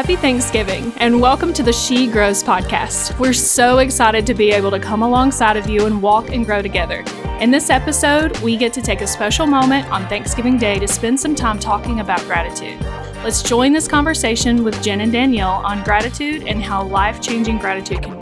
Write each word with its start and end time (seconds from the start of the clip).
Happy 0.00 0.16
Thanksgiving 0.16 0.94
and 0.96 1.20
welcome 1.20 1.52
to 1.52 1.62
the 1.62 1.74
She 1.74 2.06
Grows 2.06 2.42
podcast. 2.42 3.18
We're 3.18 3.34
so 3.34 3.80
excited 3.80 4.26
to 4.28 4.32
be 4.32 4.50
able 4.50 4.70
to 4.70 4.80
come 4.80 5.02
alongside 5.02 5.58
of 5.58 5.68
you 5.68 5.84
and 5.84 6.00
walk 6.00 6.30
and 6.30 6.46
grow 6.46 6.62
together. 6.62 7.04
In 7.38 7.50
this 7.50 7.68
episode, 7.68 8.34
we 8.38 8.56
get 8.56 8.72
to 8.72 8.80
take 8.80 9.02
a 9.02 9.06
special 9.06 9.46
moment 9.46 9.86
on 9.90 10.08
Thanksgiving 10.08 10.56
Day 10.56 10.78
to 10.78 10.88
spend 10.88 11.20
some 11.20 11.34
time 11.34 11.58
talking 11.58 12.00
about 12.00 12.18
gratitude. 12.22 12.80
Let's 13.22 13.42
join 13.42 13.74
this 13.74 13.86
conversation 13.86 14.64
with 14.64 14.82
Jen 14.82 15.02
and 15.02 15.12
Danielle 15.12 15.60
on 15.66 15.84
gratitude 15.84 16.44
and 16.48 16.62
how 16.62 16.82
life 16.82 17.20
changing 17.20 17.58
gratitude 17.58 18.02
can. 18.02 18.19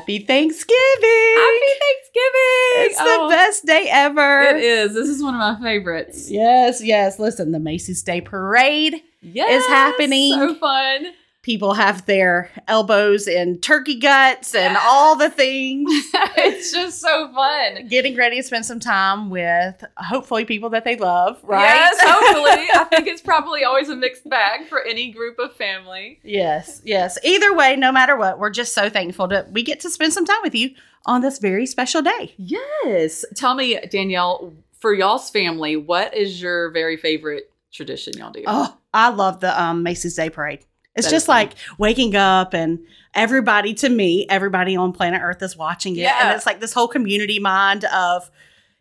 Happy 0.00 0.20
Thanksgiving! 0.20 1.34
Happy 1.36 1.72
Thanksgiving! 1.78 2.86
It's 2.86 2.96
the 2.96 3.18
oh. 3.20 3.28
best 3.28 3.66
day 3.66 3.86
ever. 3.92 4.40
It 4.44 4.64
is. 4.64 4.94
This 4.94 5.10
is 5.10 5.22
one 5.22 5.34
of 5.34 5.40
my 5.40 5.60
favorites. 5.62 6.30
Yes, 6.30 6.82
yes. 6.82 7.18
Listen, 7.18 7.52
the 7.52 7.60
Macy's 7.60 8.02
Day 8.02 8.22
Parade 8.22 8.94
Yes, 9.20 9.62
is 9.62 9.68
happening. 9.68 10.32
So 10.32 10.54
fun. 10.54 11.08
People 11.42 11.72
have 11.72 12.04
their 12.04 12.50
elbows 12.68 13.26
in 13.26 13.58
turkey 13.60 13.98
guts 13.98 14.54
and 14.54 14.76
all 14.82 15.16
the 15.16 15.30
things. 15.30 15.90
it's 16.36 16.70
just 16.70 17.00
so 17.00 17.32
fun. 17.32 17.88
Getting 17.88 18.14
ready 18.14 18.36
to 18.36 18.42
spend 18.42 18.66
some 18.66 18.78
time 18.78 19.30
with 19.30 19.82
hopefully 19.96 20.44
people 20.44 20.68
that 20.70 20.84
they 20.84 20.96
love, 20.96 21.40
right? 21.42 21.62
Yes, 21.62 21.96
hopefully. 22.02 22.68
I 22.74 22.84
think 22.84 23.06
it's 23.08 23.22
probably 23.22 23.64
always 23.64 23.88
a 23.88 23.96
mixed 23.96 24.28
bag 24.28 24.68
for 24.68 24.82
any 24.82 25.10
group 25.12 25.38
of 25.38 25.54
family. 25.54 26.20
yes, 26.22 26.82
yes. 26.84 27.18
Either 27.24 27.54
way, 27.54 27.74
no 27.74 27.90
matter 27.90 28.16
what, 28.16 28.38
we're 28.38 28.50
just 28.50 28.74
so 28.74 28.90
thankful 28.90 29.26
that 29.28 29.50
we 29.50 29.62
get 29.62 29.80
to 29.80 29.88
spend 29.90 30.12
some 30.12 30.26
time 30.26 30.40
with 30.42 30.54
you 30.54 30.74
on 31.06 31.22
this 31.22 31.38
very 31.38 31.64
special 31.64 32.02
day. 32.02 32.34
Yes. 32.36 33.24
Tell 33.34 33.54
me, 33.54 33.78
Danielle, 33.90 34.52
for 34.78 34.92
y'all's 34.92 35.30
family, 35.30 35.74
what 35.76 36.14
is 36.14 36.42
your 36.42 36.70
very 36.70 36.98
favorite 36.98 37.50
tradition 37.72 38.12
y'all 38.18 38.30
do? 38.30 38.44
Oh, 38.46 38.76
I 38.92 39.08
love 39.08 39.40
the 39.40 39.58
um, 39.58 39.82
Macy's 39.82 40.16
Day 40.16 40.28
Parade. 40.28 40.66
It's 40.96 41.06
That 41.06 41.12
just 41.12 41.28
like 41.28 41.52
waking 41.78 42.16
up 42.16 42.52
and 42.52 42.80
everybody, 43.14 43.74
to 43.74 43.88
me, 43.88 44.26
everybody 44.28 44.76
on 44.76 44.92
planet 44.92 45.20
Earth 45.22 45.42
is 45.42 45.56
watching 45.56 45.96
it. 45.96 46.06
And 46.06 46.34
it's 46.36 46.46
like 46.46 46.60
this 46.60 46.72
whole 46.72 46.88
community 46.88 47.38
mind 47.38 47.84
of, 47.84 48.30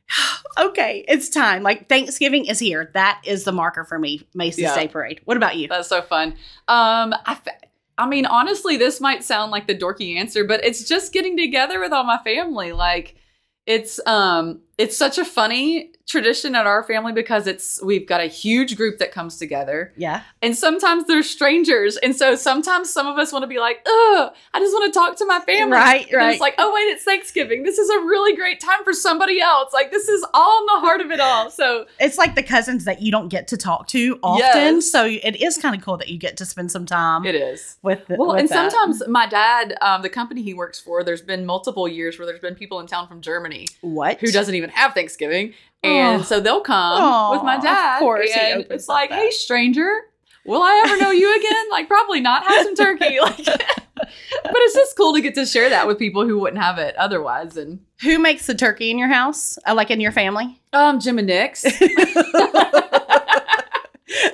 okay, 0.60 1.06
it's 1.08 1.30
time. 1.30 1.62
Like 1.64 1.88
Thanksgiving 1.88 2.46
is 2.46 2.60
here. 2.60 2.90
That 2.94 3.22
is 3.26 3.44
the 3.44 3.52
marker 3.52 3.84
for 3.84 4.00
me, 4.00 4.28
Macy's 4.34 4.64
Yeah. 4.64 4.76
Day 4.76 4.88
Parade. 4.88 5.22
What 5.26 5.38
about 5.38 5.56
you? 5.58 5.68
That's 5.68 5.88
so 5.88 6.02
fun. 6.02 6.30
Um, 6.68 7.14
I, 7.26 7.34
f- 7.34 7.48
I 7.98 8.08
mean, 8.08 8.26
honestly, 8.26 8.78
this 8.78 9.00
might 9.00 9.24
sound 9.24 9.52
like 9.52 9.68
the 9.68 9.76
dorky 9.78 10.16
answer, 10.16 10.44
but 10.44 10.64
it's 10.64 10.86
just 10.88 11.14
getting 11.14 11.38
together 11.38 11.80
with 11.80 11.92
all 11.92 12.04
my 12.06 12.18
family. 12.20 12.72
Like, 12.72 13.16
it's 13.66 14.00
um, 14.08 14.62
it's 14.80 14.98
such 14.98 15.20
a 15.20 15.26
funny 15.26 15.92
tradition 16.14 16.56
at 16.56 16.66
our 16.66 16.84
family 16.84 17.14
because 17.14 17.46
it's 17.48 17.82
we've 17.84 18.08
got 18.08 18.20
a 18.20 18.26
huge 18.26 18.76
group 18.76 18.98
that 18.98 19.12
comes 19.12 19.38
together, 19.38 19.94
Yeah. 19.96 20.24
and 20.42 20.58
sometimes 20.58 21.06
they're 21.06 21.22
strangers, 21.24 21.96
and 21.98 22.16
so 22.16 22.36
sometimes 22.36 22.90
some 22.92 23.06
of 23.08 23.18
us 23.20 23.32
want 23.32 23.44
to 23.44 23.48
be 23.48 23.60
like, 23.60 23.82
"Oh, 23.86 24.32
I 24.54 24.60
just 24.60 24.74
want 24.74 24.92
to 24.92 25.00
talk 25.00 25.16
to 25.18 25.26
my 25.26 25.40
family." 25.42 25.78
Right, 25.78 26.08
And 26.08 26.18
right. 26.18 26.32
it's 26.32 26.42
like, 26.42 26.56
"Oh 26.58 26.74
wait, 26.74 26.82
it's 26.92 27.04
Thanksgiving. 27.04 27.62
This 27.64 27.78
is 27.78 27.90
a 27.92 28.00
really 28.00 28.36
great 28.36 28.60
time 28.60 28.84
for 28.84 28.92
somebody 28.92 29.40
else." 29.40 29.72
Like, 29.72 29.92
this 29.92 30.10
is 30.10 30.26
all 30.34 30.60
in 30.62 30.66
the 30.66 30.80
heart 30.88 31.02
of 31.02 31.12
it 31.12 31.20
all. 31.20 31.52
So 31.52 31.86
It's 32.00 32.18
like 32.18 32.34
the 32.36 32.44
cousins 32.44 32.86
that 32.86 33.02
you 33.04 33.12
don't 33.12 33.30
get 33.30 33.48
to 33.50 33.58
talk 33.58 33.88
to 33.90 34.20
often. 34.24 34.76
Yes. 34.78 34.92
So 34.92 35.06
it 35.06 35.40
is 35.42 35.58
kind 35.60 35.76
of 35.76 35.82
cool 35.84 35.98
that 35.98 36.10
you 36.10 36.18
get 36.18 36.36
to 36.38 36.46
spend 36.46 36.72
some 36.72 36.88
time 36.88 37.24
it 37.26 37.36
is. 37.36 37.78
with 37.84 38.08
the, 38.08 38.16
Well, 38.16 38.30
with 38.30 38.40
and 38.40 38.50
that. 38.50 38.72
sometimes 38.72 39.08
my 39.08 39.28
dad, 39.28 39.78
um, 39.82 40.02
the 40.02 40.10
company 40.10 40.42
he 40.42 40.56
works 40.56 40.80
for, 40.80 41.04
there's 41.04 41.22
been 41.22 41.46
multiple 41.46 41.88
years 41.88 42.18
where 42.18 42.26
there's 42.26 42.40
been 42.40 42.56
people 42.56 42.80
in 42.80 42.88
town 42.88 43.08
from 43.08 43.22
Germany 43.22 43.68
what? 43.82 44.20
who 44.20 44.32
doesn't 44.32 44.56
even 44.56 44.72
have 44.72 44.94
Thanksgiving, 44.94 45.54
and 45.84 46.22
Oh. 46.22 46.24
so 46.24 46.40
they'll 46.40 46.62
come 46.62 46.76
Aw, 47.02 47.32
with 47.32 47.44
my 47.44 47.56
of 47.58 47.62
dad. 47.64 48.00
course 48.00 48.30
and 48.38 48.66
it's 48.70 48.88
like, 48.88 49.10
that. 49.12 49.20
hey, 49.20 49.32
stranger, 49.32 49.90
will 50.46 50.62
I 50.62 50.84
ever 50.86 50.98
know 51.02 51.12
you 51.12 51.36
again? 51.38 51.70
like, 51.72 51.88
probably 51.88 52.20
not. 52.22 52.44
Have 52.46 52.64
some 52.66 52.76
turkey, 52.76 53.20
like. 53.22 53.38
but 53.46 54.10
it's 54.56 54.74
just 54.76 54.96
cool 54.98 55.14
to 55.14 55.22
get 55.22 55.36
to 55.36 55.46
share 55.46 55.70
that 55.70 55.86
with 55.88 56.00
people 56.00 56.26
who 56.28 56.40
wouldn't 56.40 56.62
have 56.62 56.78
it 56.80 56.96
otherwise. 56.96 57.58
And 57.58 57.80
Who 58.02 58.18
makes 58.20 58.48
the 58.48 58.56
turkey 58.56 58.92
in 58.92 58.98
your 58.98 59.10
house? 59.10 59.58
Uh, 59.68 59.74
like 59.76 59.92
in 59.92 60.00
your 60.00 60.12
family? 60.12 60.60
um, 60.74 61.00
Jim 61.00 61.18
and 61.18 61.28
Nick's. 61.28 61.66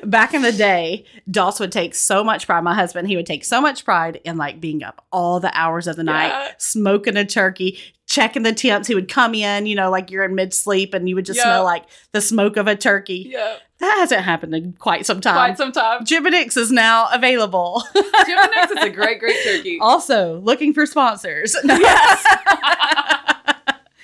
Back 0.05 0.33
in 0.33 0.41
the 0.41 0.51
day, 0.51 1.05
Doss 1.29 1.59
would 1.59 1.71
take 1.71 1.95
so 1.95 2.23
much 2.23 2.45
pride. 2.45 2.63
My 2.63 2.73
husband, 2.75 3.07
he 3.07 3.15
would 3.15 3.25
take 3.25 3.43
so 3.45 3.59
much 3.61 3.83
pride 3.85 4.19
in 4.23 4.37
like 4.37 4.59
being 4.61 4.83
up 4.83 5.05
all 5.11 5.39
the 5.39 5.51
hours 5.57 5.87
of 5.87 5.95
the 5.95 6.03
night, 6.03 6.27
Yeah. 6.27 6.51
smoking 6.57 7.17
a 7.17 7.25
turkey, 7.25 7.79
checking 8.07 8.43
the 8.43 8.53
temps. 8.53 8.87
He 8.87 8.95
would 8.95 9.09
come 9.09 9.33
in, 9.33 9.65
you 9.65 9.75
know, 9.75 9.89
like 9.89 10.11
you're 10.11 10.23
in 10.25 10.35
mid 10.35 10.53
sleep 10.53 10.93
and 10.93 11.09
you 11.09 11.15
would 11.15 11.25
just 11.25 11.37
Yeah. 11.37 11.43
smell 11.43 11.63
like 11.63 11.85
the 12.11 12.21
smoke 12.21 12.57
of 12.57 12.67
a 12.67 12.75
turkey. 12.75 13.29
yeah, 13.31 13.55
That 13.79 13.95
hasn't 13.99 14.21
happened 14.21 14.53
in 14.55 14.73
quite 14.73 15.05
some 15.05 15.19
time. 15.21 15.33
quite 15.35 15.57
some 15.57 15.71
time. 15.71 16.03
Nick's 16.09 16.55
is 16.57 16.71
now 16.71 17.09
available. 17.11 17.83
Nick's 17.95 18.71
is 18.71 18.83
a 18.83 18.89
great, 18.89 19.19
great 19.19 19.43
turkey. 19.43 19.77
also, 19.81 20.39
looking 20.41 20.73
for 20.73 20.85
sponsors. 20.85 21.55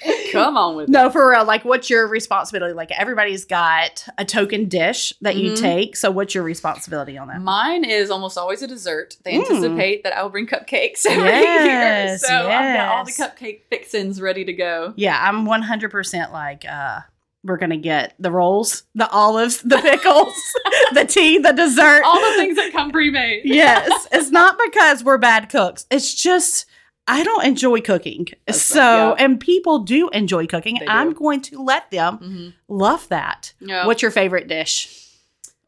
Come 0.31 0.57
on 0.57 0.75
with 0.75 0.89
it. 0.89 0.91
No, 0.91 1.09
for 1.09 1.29
real. 1.29 1.43
Like, 1.45 1.65
what's 1.65 1.89
your 1.89 2.07
responsibility? 2.07 2.73
Like, 2.73 2.91
everybody's 2.91 3.45
got 3.45 4.05
a 4.17 4.25
token 4.25 4.67
dish 4.69 5.13
that 5.21 5.35
you 5.35 5.51
Mhm. 5.51 5.59
take. 5.59 5.95
So, 5.95 6.09
what's 6.11 6.33
your 6.33 6.43
responsibility 6.43 7.17
on 7.17 7.27
that? 7.27 7.41
Mine 7.41 7.83
is 7.83 8.09
almost 8.09 8.37
always 8.37 8.61
a 8.61 8.67
dessert. 8.67 9.17
They 9.23 9.33
Mm. 9.33 9.41
anticipate 9.41 10.03
that 10.03 10.15
I 10.17 10.23
will 10.23 10.29
bring 10.29 10.47
cupcakes 10.47 11.05
every 11.09 11.23
Yes, 11.29 12.21
year. 12.21 12.29
So 12.29 12.33
I've 12.49 12.77
got 12.77 12.87
all 12.97 13.05
the 13.05 13.11
cupcake 13.11 13.61
fixins 13.69 14.21
ready 14.21 14.45
to 14.45 14.53
go. 14.53 14.93
Yeah, 14.95 15.17
I'm 15.21 15.45
100% 15.45 16.31
like, 16.31 16.65
uh, 16.65 16.99
we're 17.43 17.57
going 17.57 17.71
to 17.71 17.77
get 17.77 18.13
the 18.19 18.31
rolls, 18.31 18.83
the 18.93 19.09
olives, 19.09 19.61
the 19.63 19.77
pickles, 19.79 20.33
the 20.93 21.05
tea, 21.05 21.39
the 21.39 21.51
dessert. 21.51 22.03
All 22.05 22.19
the 22.21 22.35
things 22.37 22.55
that 22.55 22.71
come 22.71 22.91
pre-made. 22.91 23.41
yes. 23.45 24.07
It's 24.11 24.29
not 24.29 24.57
because 24.63 25.03
we're 25.03 25.17
bad 25.17 25.49
cooks. 25.49 25.85
It's 25.89 26.13
just, 26.13 26.65
I 27.07 27.23
don't 27.23 27.45
enjoy 27.45 27.81
cooking. 27.81 28.27
That's 28.45 28.61
so, 28.61 28.79
right, 28.79 29.15
yeah. 29.19 29.25
and 29.25 29.39
people 29.39 29.79
do 29.79 30.09
enjoy 30.09 30.47
cooking. 30.47 30.77
They 30.79 30.87
I'm 30.87 31.09
do. 31.09 31.15
going 31.19 31.41
to 31.41 31.61
let 31.61 31.89
them 31.91 32.17
hmm 32.17 32.49
love 32.67 33.07
that. 33.09 33.53
Yeah. 33.59 33.85
What's 33.85 34.01
your 34.01 34.11
favorite 34.11 34.47
dish? 34.47 34.97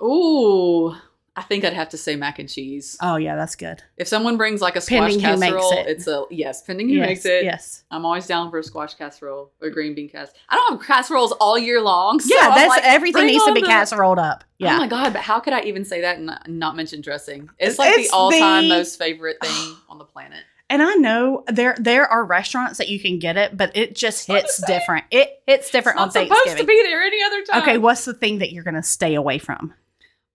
Ooh, 0.01 0.93
I 1.35 1.41
think 1.41 1.63
I'd 1.65 1.73
have 1.73 1.89
to 1.89 1.97
say 1.97 2.15
mac 2.15 2.37
and 2.39 2.47
cheese. 2.47 2.95
Oh, 3.01 3.15
yeah, 3.15 3.35
that's 3.35 3.55
good. 3.55 3.81
If 3.97 4.07
someone 4.07 4.37
brings 4.37 4.61
like 4.61 4.75
a 4.75 4.81
squash 4.81 5.11
Pending 5.17 5.19
casserole, 5.21 5.71
it. 5.71 5.87
it's 5.87 6.07
a 6.07 6.25
yes. 6.29 6.61
Pending 6.61 6.89
who 6.89 6.95
yes, 6.95 7.07
makes 7.07 7.25
it, 7.25 7.43
Yes. 7.43 7.83
I'm 7.89 8.05
always 8.05 8.27
down 8.27 8.51
for 8.51 8.59
a 8.59 8.63
squash 8.63 8.93
casserole 8.93 9.51
or 9.61 9.69
green 9.69 9.95
bean 9.95 10.09
casserole. 10.09 10.35
I 10.49 10.55
don't 10.55 10.77
have 10.77 10.87
casseroles 10.87 11.31
all 11.33 11.57
year 11.57 11.81
long. 11.81 12.19
So 12.19 12.35
yeah, 12.35 12.49
I'm 12.49 12.55
that's 12.55 12.69
like, 12.69 12.83
everything 12.85 13.25
needs 13.27 13.43
to 13.45 13.53
be 13.53 13.61
the- 13.61 13.67
casseroled 13.67 14.19
up. 14.19 14.43
Yeah. 14.59 14.75
Oh 14.75 14.77
my 14.77 14.87
god! 14.87 15.11
But 15.13 15.23
how 15.23 15.39
could 15.39 15.51
I 15.53 15.61
even 15.63 15.83
say 15.83 16.01
that 16.01 16.17
and 16.19 16.37
not, 16.59 16.75
mention 16.75 17.01
dressing? 17.01 17.49
It's 17.57 17.71
It's 17.71 17.79
like 17.79 17.95
the 17.95 18.09
all-time 18.13 18.63
the- 18.69 18.75
most 18.75 18.97
favorite 18.97 19.37
thing 19.41 19.75
on 19.89 19.97
the 19.97 20.05
planet. 20.05 20.43
And 20.73 20.81
I 20.81 20.95
know 20.95 21.43
there 21.45 21.75
there 21.79 22.07
are 22.07 22.25
restaurants 22.25 22.79
that 22.79 22.89
you 22.89 22.99
can 22.99 23.19
get 23.19 23.37
it, 23.37 23.55
but 23.55 23.77
it 23.77 23.95
just 23.95 24.25
hits 24.25 24.59
different. 24.65 25.05
It 25.11 25.43
hits 25.45 25.69
different 25.69 25.99
It's 25.99 26.15
on 26.15 26.27
not 26.27 26.37
supposed 26.39 26.57
to 26.57 26.65
be 26.65 26.81
there 26.81 27.03
any 27.03 27.21
other 27.23 27.43
time. 27.43 27.61
okay, 27.61 27.77
what's 27.77 28.05
the 28.05 28.13
thing 28.15 28.39
that 28.39 28.51
you're 28.51 28.63
going 28.63 28.73
to 28.73 28.81
stay 28.81 29.13
away 29.13 29.37
from? 29.37 29.71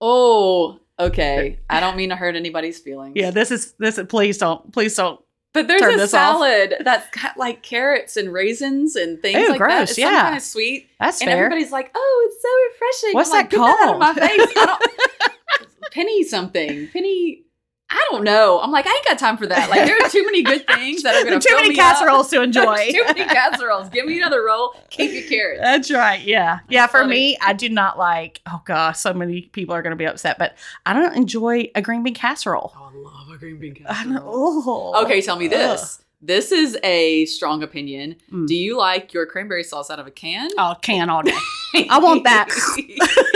Oh, 0.01 0.79
okay. 0.97 1.59
I 1.69 1.81
don't 1.81 1.97
mean 1.97 2.11
to 2.11 2.15
hurt 2.17 2.37
anybody's 2.37 2.79
feelings. 2.79 3.15
Yeah, 3.17 3.33
this 3.33 3.51
is 3.51 3.73
this 3.81 3.99
is 3.99 4.07
please 4.07 4.39
don't 4.39 4.73
please 4.73 4.95
don't. 4.95 5.21
but 5.53 5.67
there's 5.67 5.83
a 5.83 5.97
this 5.97 6.15
off. 6.15 6.37
salad 6.37 6.75
that's 6.85 7.11
got 7.11 7.37
like 7.37 7.65
carrots 7.65 8.17
and 8.17 8.33
raisins 8.33 8.95
and 8.95 9.21
things 9.21 9.41
Ew, 9.41 9.49
like 9.49 9.59
gross, 9.59 9.73
that. 9.73 9.83
It's 9.91 9.97
some 9.97 10.13
kind 10.15 10.37
of 10.37 10.43
sweet, 10.43 10.89
That's 11.01 11.21
and 11.21 11.29
fair. 11.31 11.47
everybody's 11.47 11.73
like, 11.73 11.91
"Oh, 11.97 12.31
it's 12.31 12.43
so 12.43 12.85
refreshing." 12.87 13.15
What's 13.17 13.31
I'm 13.31 13.37
like, 13.39 13.51
that 13.51 13.57
"Get 13.57 13.89
out 13.89 13.95
of 13.95 13.99
my 13.99 14.55
called?" 14.55 14.83
face! 14.83 15.69
Penny 15.91 16.23
something. 16.23 16.87
Penny. 16.93 17.43
I 17.91 18.07
don't 18.11 18.23
know. 18.23 18.61
I'm 18.61 18.71
like, 18.71 18.87
I 18.87 18.91
ain't 18.91 19.05
got 19.07 19.19
time 19.19 19.39
for 19.39 19.47
that. 19.47 19.71
Like, 19.71 19.87
there 19.87 19.97
are 19.97 20.11
too 20.11 20.25
many 20.27 20.43
good 20.43 20.67
things 20.67 21.03
that 21.05 21.15
are 21.15 21.25
going 21.25 21.41
to 21.41 21.47
be. 21.47 21.49
Too 21.49 21.57
many 21.57 21.75
casseroles 21.75 22.29
to 22.31 22.43
enjoy. 22.43 22.77
There's 22.77 22.93
too 22.93 23.05
many 23.05 23.25
casseroles. 23.25 23.89
Give 23.89 24.05
me 24.05 24.19
another 24.19 24.45
roll. 24.45 24.75
Keep 24.91 25.13
your 25.13 25.23
carrots. 25.23 25.61
That's 25.63 25.91
right. 25.91 26.23
Yeah. 26.23 26.61
Yeah. 26.69 26.87
For 26.87 26.99
funny. 27.01 27.11
me, 27.11 27.39
I 27.41 27.55
do 27.55 27.71
not 27.71 27.97
like, 27.99 28.43
oh 28.47 28.61
gosh, 28.67 28.99
so 28.99 29.15
many 29.15 29.43
people 29.43 29.75
are 29.75 29.81
going 29.81 29.93
to 29.93 29.97
be 29.97 30.07
upset, 30.07 30.39
but 30.39 30.55
I 30.85 30.93
don't 30.93 31.17
enjoy 31.17 31.71
a 31.75 31.81
green 31.81 32.03
bean 32.03 32.15
casserole. 32.15 32.75
Oh, 32.77 32.91
I 32.93 32.97
love 32.97 33.31
a 33.35 33.39
green 33.39 33.59
bean 33.59 33.75
casserole. 33.75 34.15
know. 34.15 34.23
Oh. 34.27 35.05
Okay, 35.05 35.23
tell 35.23 35.37
me 35.37 35.49
this. 35.49 36.03
This 36.21 36.51
is 36.51 36.77
a 36.83 37.27
strong 37.27 37.63
opinion. 37.63 38.17
Mm. 38.33 38.49
Do 38.49 38.55
you 38.57 38.77
like 38.77 39.15
your 39.15 39.25
cranberry 39.25 39.63
sauce 39.63 39.89
out 39.89 40.01
of 40.01 40.07
a 40.09 40.11
can? 40.11 40.51
Oh, 40.59 40.75
can 40.83 41.09
all 41.11 41.23
day. 41.23 41.33
I 41.89 42.01
want 42.01 42.25
that. 42.25 42.49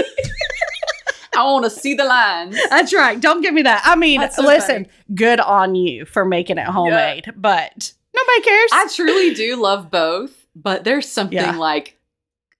I 1.37 1.45
want 1.45 1.65
to 1.65 1.71
see 1.71 1.95
the 1.95 2.05
lines. 2.05 2.59
That's 2.71 2.93
right. 2.93 3.21
Don't 3.21 3.41
give 3.41 3.55
me 3.55 3.63
that. 3.63 3.83
I 3.85 3.97
mean, 3.97 4.29
so 4.31 4.43
listen, 4.43 4.87
good 5.15 5.41
on 5.41 5.75
you 5.75 6.05
for 6.05 6.25
making 6.25 6.59
it 6.59 6.67
homemade, 6.67 7.33
but 7.37 7.93
nobody 8.15 8.41
cares. 8.43 8.71
I 8.73 8.89
truly 8.95 9.35
do 9.35 9.57
love 9.57 9.91
both, 9.91 10.47
but 10.55 10.85
there's 10.85 11.09
something 11.09 11.37
Yeah. 11.39 11.57
like 11.57 11.99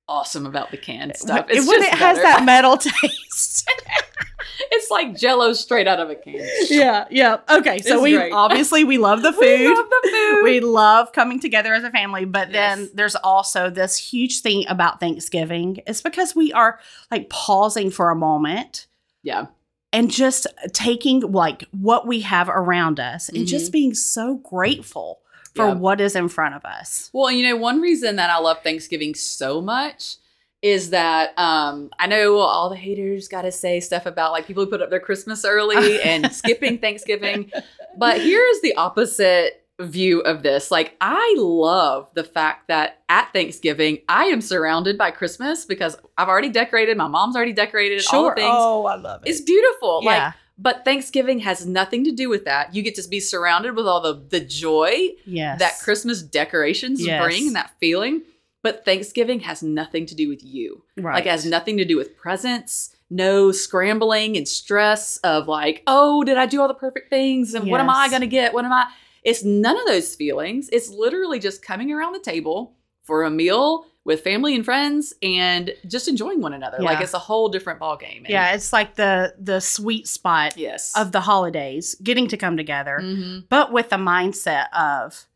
awesome 0.09 0.47
about 0.47 0.71
the 0.71 0.77
canned 0.77 1.17
stuff. 1.17 1.47
It's 1.49 1.67
when 1.67 1.81
just 1.81 1.93
it 1.93 1.99
has 1.99 2.19
better. 2.19 2.23
that 2.29 2.45
metal 2.47 2.77
taste. 2.77 3.71
It's 4.75 4.91
like 4.91 5.17
Jello 5.17 5.53
straight 5.53 5.87
out 5.87 6.01
of 6.01 6.11
a 6.11 6.15
can. 6.17 6.45
yeah, 6.69 7.05
yeah. 7.11 7.39
Okay, 7.49 7.81
so 7.83 8.01
we 8.03 8.15
great. 8.15 8.33
obviously 8.33 8.85
we 8.85 8.99
love 8.99 9.23
the 9.23 9.33
food. 9.33 9.43
We 9.43 9.69
love 9.69 9.89
the 9.91 10.09
food. 10.11 10.43
We 10.43 10.61
love 10.61 11.13
coming 11.13 11.41
together 11.41 11.75
as 11.75 11.85
a 11.85 11.91
family, 11.91 12.25
but 12.25 12.53
then 12.53 12.91
there's 12.95 13.15
also 13.17 13.71
this 13.71 13.97
huge 13.97 14.41
thing 14.41 14.65
about 14.69 14.99
Thanksgiving. 14.99 15.81
It's 15.87 16.01
because 16.03 16.35
we 16.35 16.53
are 16.53 16.81
like 17.11 17.29
pausing 17.29 17.91
for 17.91 18.11
a 18.11 18.17
moment 18.17 18.87
yeah. 19.23 19.47
and 19.93 20.11
just 20.11 20.47
taking 20.73 21.21
like 21.21 21.65
what 21.73 22.07
we 22.07 22.21
have 22.21 22.49
around 22.49 22.99
us 22.99 23.29
and 23.29 23.47
just 23.47 23.67
mm-hmm. 23.67 23.73
being 23.73 23.95
so 23.95 24.37
grateful 24.37 25.21
for 25.55 25.67
Yeah. 25.67 25.75
what 25.75 26.01
is 26.01 26.17
in 26.17 26.29
front 26.29 26.55
of 26.55 26.65
us. 26.65 27.11
Well, 27.13 27.31
you 27.31 27.47
know, 27.47 27.57
one 27.57 27.81
reason 27.81 28.17
that 28.17 28.31
I 28.31 28.39
love 28.39 28.63
Thanksgiving 28.63 29.15
so 29.15 29.61
much 29.61 30.17
is 30.63 30.91
that 30.91 31.37
um, 31.39 31.91
I 31.99 32.07
know 32.07 32.39
all 32.39 32.71
the 32.71 32.77
haters 32.77 33.27
got 33.27 33.43
to 33.43 33.53
say 33.53 33.81
stuff 33.81 34.07
about 34.07 34.31
like 34.31 34.47
people 34.47 34.65
who 34.65 34.71
put 34.71 34.81
up 34.81 34.91
their 34.91 35.01
Christmas 35.01 35.45
early 35.45 36.01
and 36.05 36.33
skipping 36.33 36.79
Thanksgiving. 36.79 37.51
But 37.99 38.21
here's 38.21 38.61
the 38.61 38.75
opposite 38.77 39.63
view 39.81 40.21
of 40.21 40.43
this. 40.43 40.71
Like, 40.71 40.97
I 41.01 41.35
love 41.39 42.11
the 42.15 42.25
fact 42.25 42.69
that 42.69 43.03
at 43.09 43.33
Thanksgiving, 43.33 43.99
I 44.09 44.27
am 44.27 44.41
surrounded 44.41 44.97
by 44.97 45.11
Christmas 45.11 45.65
because 45.65 45.97
I've 46.17 46.29
already 46.29 46.51
decorated, 46.51 46.97
my 46.97 47.09
mom's 47.09 47.37
already 47.37 47.53
decorated, 47.53 48.03
all 48.13 48.29
the 48.29 48.35
things. 48.37 48.51
Oh, 48.51 48.87
I 48.87 48.95
love 48.97 49.23
it. 49.25 49.31
It's 49.31 49.41
beautiful. 49.41 50.05
Like, 50.05 50.17
yeah. 50.17 50.33
but 50.59 50.85
Thanksgiving 50.85 51.41
has 51.41 51.67
nothing 51.67 52.05
to 52.05 52.13
do 52.13 52.29
with 52.29 52.45
that. 52.45 52.75
You 52.75 52.83
get 52.83 52.95
to 52.97 53.09
be 53.09 53.19
surrounded 53.19 53.75
with 53.75 53.87
all 53.87 54.01
the 54.01 54.25
the 54.29 54.41
joy 54.41 55.09
yes. 55.25 55.59
that 55.59 55.79
Christmas 55.81 56.23
decorations 56.23 57.05
Yes. 57.05 57.23
bring 57.23 57.49
and 57.49 57.57
that 57.57 57.73
feeling. 57.81 58.23
But 58.63 58.85
Thanksgiving 58.85 59.41
has 59.41 59.63
nothing 59.63 60.07
to 60.07 60.15
do 60.15 60.29
with 60.29 60.45
you. 60.45 60.85
right. 60.97 61.15
Like 61.15 61.27
it 61.27 61.31
has 61.31 61.45
nothing 61.45 61.77
to 61.79 61.85
do 61.85 61.97
with 61.97 62.17
presents, 62.17 62.95
no 63.11 63.51
scrambling 63.53 64.37
and 64.37 64.47
stress 64.47 65.17
of 65.19 65.49
like, 65.49 65.83
oh, 65.87 66.23
did 66.25 66.37
I 66.37 66.47
do 66.47 66.61
all 66.61 66.69
the 66.69 66.75
perfect 66.75 67.11
things? 67.11 67.55
And 67.55 67.69
what 67.71 67.81
am 67.81 67.91
I 67.91 68.09
gonna 68.09 68.27
get? 68.27 68.55
What 68.55 68.65
am 68.65 68.73
I? 68.73 68.87
It's 69.25 69.45
none 69.45 69.79
of 69.79 69.87
those 69.87 70.15
feelings. 70.15 70.69
It's 70.73 70.89
literally 70.91 71.39
just 71.39 71.63
coming 71.63 71.93
around 71.93 72.13
the 72.13 72.21
table 72.21 72.75
for 73.03 73.25
a 73.25 73.31
meal 73.31 73.87
with 74.05 74.21
family 74.23 74.55
and 74.57 74.65
friends 74.65 75.13
and 75.23 75.73
just 75.87 76.09
enjoying 76.09 76.41
one 76.41 76.53
another. 76.53 76.79
Like 76.81 77.01
it's 77.01 77.15
a 77.15 77.19
whole 77.21 77.49
different 77.49 77.79
ball 77.81 77.97
game. 77.97 78.27
yeah, 78.29 78.53
it's 78.55 78.73
like 78.73 78.95
the 78.97 79.35
the 79.39 79.61
sweet 79.61 80.07
spot 80.09 80.57
Yes. 80.57 80.93
of 80.97 81.11
the 81.13 81.21
holidays, 81.21 81.95
getting 82.03 82.27
to 82.29 82.37
come 82.37 82.57
together, 82.57 82.99
Mhm. 83.03 83.45
but 83.49 83.73
with 83.73 83.91
the 83.91 83.97
mindset 83.97 84.67
of 84.73 85.27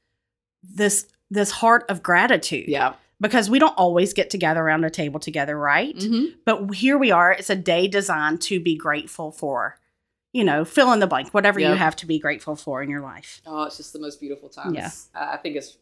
this 0.62 1.06
this 1.30 1.50
heart 1.50 1.84
of 1.88 2.02
gratitude. 2.04 2.68
Yeah. 2.68 2.94
Because 3.20 3.48
we 3.48 3.58
don't 3.58 3.74
always 3.78 4.12
get 4.12 4.28
together 4.28 4.60
around 4.60 4.84
a 4.84 4.90
table 4.90 5.18
together, 5.18 5.58
right? 5.58 5.96
Mhm. 5.96 6.34
But 6.44 6.74
here 6.74 6.98
we 6.98 7.10
are. 7.10 7.32
It's 7.32 7.48
a 7.48 7.56
day 7.56 7.88
designed 7.88 8.42
to 8.42 8.60
be 8.60 8.76
grateful 8.76 9.32
for, 9.32 9.78
you 10.34 10.44
know, 10.44 10.66
fill 10.66 10.92
in 10.92 11.00
the 11.00 11.06
blank, 11.06 11.32
whatever 11.32 11.58
you 11.58 11.68
have 11.68 11.96
to 11.96 12.06
be 12.06 12.18
grateful 12.18 12.56
for 12.56 12.82
in 12.82 12.90
your 12.90 13.00
life. 13.00 13.40
Oh, 13.46 13.62
it's 13.64 13.78
just 13.78 13.94
the 13.94 13.98
most 13.98 14.20
beautiful 14.20 14.50
time. 14.50 14.74
Yeah. 14.74 14.90
I 15.14 15.38
think 15.38 15.56
it's 15.56 15.78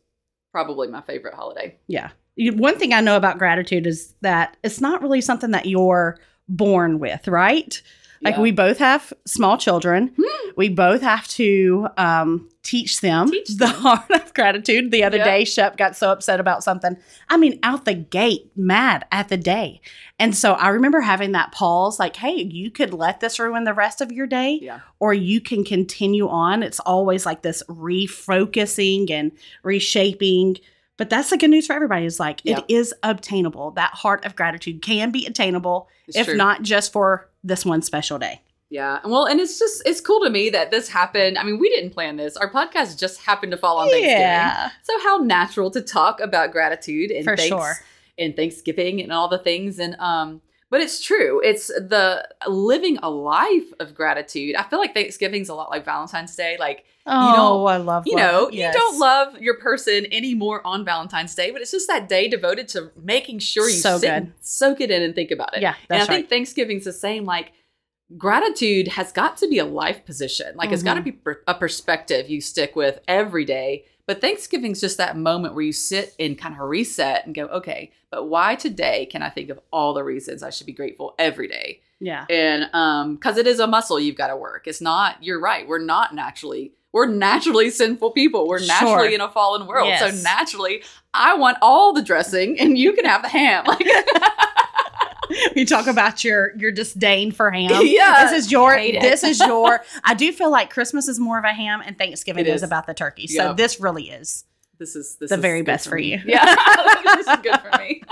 probably 0.53 0.87
my 0.87 1.01
favorite 1.01 1.35
holiday. 1.35 1.77
Yeah. 1.89 2.11
One 2.37 2.79
thing 2.79 2.93
I 2.93 3.01
know 3.01 3.17
about 3.17 3.39
gratitude 3.39 3.87
is 3.87 4.15
that 4.21 4.57
it's 4.63 4.81
not 4.81 5.03
really 5.03 5.21
something 5.21 5.51
that 5.51 5.67
you're 5.67 6.19
born 6.49 7.01
with, 7.01 7.27
right? 7.27 7.83
Like 8.25 8.37
Yeah. 8.37 8.41
we 8.41 8.51
both 8.53 8.79
have 8.79 9.13
small 9.27 9.59
children. 9.59 10.15
We 10.57 10.69
both 10.71 11.03
have 11.03 11.29
to 11.29 11.89
um, 11.99 12.49
teach 12.63 13.01
them 13.01 13.31
Teach 13.31 13.49
the 13.49 13.67
them. 13.67 13.75
heart 13.75 14.11
of 14.11 14.33
gratitude. 14.35 14.91
The 14.91 15.05
other 15.05 15.19
Yeah. 15.19 15.25
day, 15.25 15.45
Shep 15.45 15.77
got 15.77 15.95
so 15.97 16.11
upset 16.11 16.41
about 16.41 16.65
something. 16.65 16.97
I 17.29 17.37
mean, 17.37 17.59
out 17.63 17.85
the 17.85 17.95
gate, 17.95 18.51
mad 18.57 19.05
at 19.13 19.29
the 19.29 19.37
day. 19.37 19.81
And 20.19 20.35
so 20.35 20.53
I 20.55 20.69
remember 20.69 21.01
having 21.03 21.33
that 21.33 21.53
pause 21.53 21.99
like, 21.99 22.17
hey, 22.17 22.37
you 22.37 22.71
could 22.71 22.95
let 22.95 23.21
this 23.21 23.39
ruin 23.39 23.65
the 23.65 23.75
rest 23.75 24.01
of 24.01 24.11
your 24.13 24.27
day, 24.27 24.59
Yeah. 24.63 24.81
or 25.01 25.13
you 25.13 25.41
can 25.41 25.65
continue 25.65 26.29
on. 26.29 26.63
It's 26.63 26.81
always 26.81 27.27
like 27.27 27.43
this 27.43 27.63
refocusing 27.69 29.11
and 29.11 29.33
reshaping. 29.63 30.57
But 30.97 31.11
that's 31.11 31.31
the 31.31 31.37
good 31.37 31.51
news 31.51 31.67
for 31.67 31.73
everybody 31.73 32.07
is 32.07 32.21
like, 32.21 32.41
it 32.45 32.65
is 32.69 32.95
obtainable. 33.03 33.73
That 33.73 33.91
heart 33.91 34.25
of 34.25 34.37
gratitude 34.37 34.81
can 34.81 35.11
be 35.11 35.27
attainable, 35.27 35.89
It's 36.07 36.17
if 36.17 36.27
true. 36.27 36.37
not 36.37 36.63
just 36.63 36.93
for 36.93 37.29
this 37.45 37.65
one 37.65 37.83
special 37.83 38.19
day. 38.19 38.41
Yeah. 38.71 38.99
Well, 39.05 39.27
and 39.27 39.39
it's 39.39 39.59
just 39.59 39.83
it's 39.87 40.01
cool 40.01 40.25
to 40.25 40.31
me 40.31 40.51
that 40.51 40.73
this 40.73 40.89
happened. 40.89 41.39
I 41.39 41.45
mean, 41.45 41.59
we 41.61 41.69
didn't 41.69 41.91
plan 41.91 42.17
this. 42.17 42.37
Our 42.37 42.51
podcast 42.51 42.99
just 42.99 43.21
happened 43.21 43.53
to 43.53 43.59
fall 43.59 43.79
on 43.79 43.89
Thanksgiving. 43.89 44.71
So 44.83 44.99
how 45.05 45.19
natural 45.19 45.71
to 45.73 45.81
talk 45.81 46.19
about 46.21 46.51
gratitude 46.51 47.11
and 47.13 47.25
For 47.25 47.37
thanks 47.37 47.51
sure. 47.51 47.75
and 48.19 48.35
Thanksgiving 48.35 49.01
and 49.01 49.13
all 49.13 49.29
the 49.29 49.39
things 49.39 49.79
and 49.79 49.95
um 50.01 50.41
but 50.75 50.81
it's 50.81 51.01
true. 51.01 51.41
It's 51.45 51.69
the 51.69 52.29
living 52.49 52.99
a 53.01 53.09
life 53.09 53.73
of 53.79 53.95
gratitude. 53.95 54.57
I 54.57 54.65
feel 54.65 54.81
like 54.81 54.93
Thanksgiving's 54.93 55.49
a 55.49 55.55
lot 55.55 55.71
like 55.71 55.85
Valentine's 55.85 56.35
Day. 56.35 56.57
Like, 56.59 56.85
Oh, 57.07 57.37
don't- 57.37 57.69
I 57.69 57.77
love 57.77 58.03
you 58.09 58.17
know, 58.17 58.51
Yes. 58.51 58.75
you 58.75 58.81
don't 58.81 58.99
love 58.99 59.41
your 59.41 59.57
person 59.59 60.13
anymore 60.13 60.67
on 60.67 60.85
Valentine's 60.85 61.33
Day, 61.33 61.53
but 61.53 61.63
it's 61.63 61.71
just 61.71 61.87
that 61.87 62.09
day 62.09 62.27
devoted 62.27 62.67
to 62.71 62.91
making 63.01 63.39
sure 63.39 63.69
you 63.69 63.77
So 63.77 63.99
sit 63.99 64.25
soak 64.41 64.81
it 64.81 64.91
in 64.91 65.01
and 65.01 65.15
think 65.15 65.31
about 65.31 65.57
it. 65.57 65.63
Yeah, 65.63 65.77
and 65.89 65.95
I 65.95 65.99
that's 65.99 66.09
think. 66.09 66.29
Thanksgiving's 66.29 66.87
the 66.87 66.93
same. 66.93 67.25
Like, 67.25 67.53
gratitude 68.19 68.89
has 68.89 69.13
got 69.13 69.37
to 69.37 69.49
be 69.49 69.61
a 69.61 69.65
life 69.65 70.05
position. 70.05 70.57
Like, 70.57 70.73
it's 70.73 70.83
got 70.83 70.95
to 70.95 71.03
mm-hmm. 71.03 71.11
be 71.11 71.13
per- 71.13 71.43
a 71.47 71.55
perspective 71.55 72.29
you 72.29 72.41
stick 72.41 72.75
with 72.75 72.99
every 73.07 73.45
day. 73.45 73.85
But 74.07 74.21
Thanksgiving's 74.21 74.81
just 74.81 74.99
that 74.99 75.17
moment 75.17 75.55
where 75.55 75.65
you 75.65 75.73
sit 75.73 76.15
and 76.19 76.37
kind 76.39 76.55
of 76.55 76.61
reset 76.61 77.25
and 77.27 77.35
go, 77.35 77.47
okay, 77.47 77.91
but 78.11 78.25
why 78.29 78.55
today 78.55 79.07
can 79.07 79.23
I 79.23 79.31
think 79.31 79.49
of 79.51 79.59
all 79.73 79.95
the 79.95 80.05
reasons 80.05 80.43
I 80.43 80.51
should 80.51 80.67
be 80.67 80.73
grateful 80.73 81.15
every 81.19 81.49
day? 81.49 81.81
Yeah. 82.01 82.27
and 82.29 82.69
um 82.75 83.15
because 83.15 83.39
it 83.39 83.47
is 83.47 83.61
a 83.61 83.67
muscle 83.67 83.99
you've 83.99 84.17
got 84.17 84.27
to 84.27 84.37
work 84.37 84.67
it's 84.67 84.81
not 84.83 85.23
you're 85.23 85.41
right 85.41 85.67
we're 85.67 85.79
not 85.79 86.13
naturally 86.15 86.73
we're 86.93 87.07
naturally 87.07 87.71
sinful 87.83 88.11
people 88.11 88.47
we're 88.47 88.59
naturally 88.59 89.07
Sure. 89.09 89.15
in 89.15 89.21
a 89.23 89.31
fallen 89.31 89.67
world 89.67 89.87
Yes. 89.87 90.01
so 90.01 90.23
naturally 90.23 90.83
i 91.15 91.35
want 91.35 91.57
all 91.63 91.95
the 91.95 92.03
dressing 92.03 92.59
and 92.59 92.77
you 92.77 92.93
can 92.93 93.07
have 93.07 93.23
the 93.23 93.29
ham 93.29 93.65
like 93.69 93.87
you 95.57 95.65
talk 95.67 95.87
about 95.87 96.25
your 96.25 96.55
your 96.57 96.71
disdain 96.73 97.33
for 97.33 97.51
ham. 97.51 97.71
Yeah. 97.87 98.25
This 98.31 98.45
is 98.47 98.53
your 98.53 98.77
this 98.77 99.23
is 99.25 99.39
your 99.41 99.81
I 100.05 100.15
do 100.15 100.33
feel 100.33 100.51
like 100.51 100.71
Christmas 100.71 101.09
is 101.09 101.19
more 101.21 101.39
of 101.39 101.45
a 101.45 101.53
ham 101.53 101.83
and 101.85 101.97
Thanksgiving 101.99 102.47
is. 102.47 102.57
is. 102.57 102.63
about 102.63 102.87
the 102.87 102.95
turkey. 102.95 103.27
So 103.27 103.49
Yep. 103.49 103.57
this 103.57 103.81
really 103.81 104.11
is. 104.11 104.45
this 104.79 104.97
is 104.97 105.17
this 105.21 105.31
The 105.31 105.37
is 105.37 105.41
very 105.41 105.63
best 105.63 105.89
for 105.89 105.97
me. 105.97 106.13
you. 106.13 106.21
yeah 106.25 106.55
this 107.17 107.27
is 107.29 107.37
good 107.43 107.61
for 107.61 107.79
me 107.79 108.03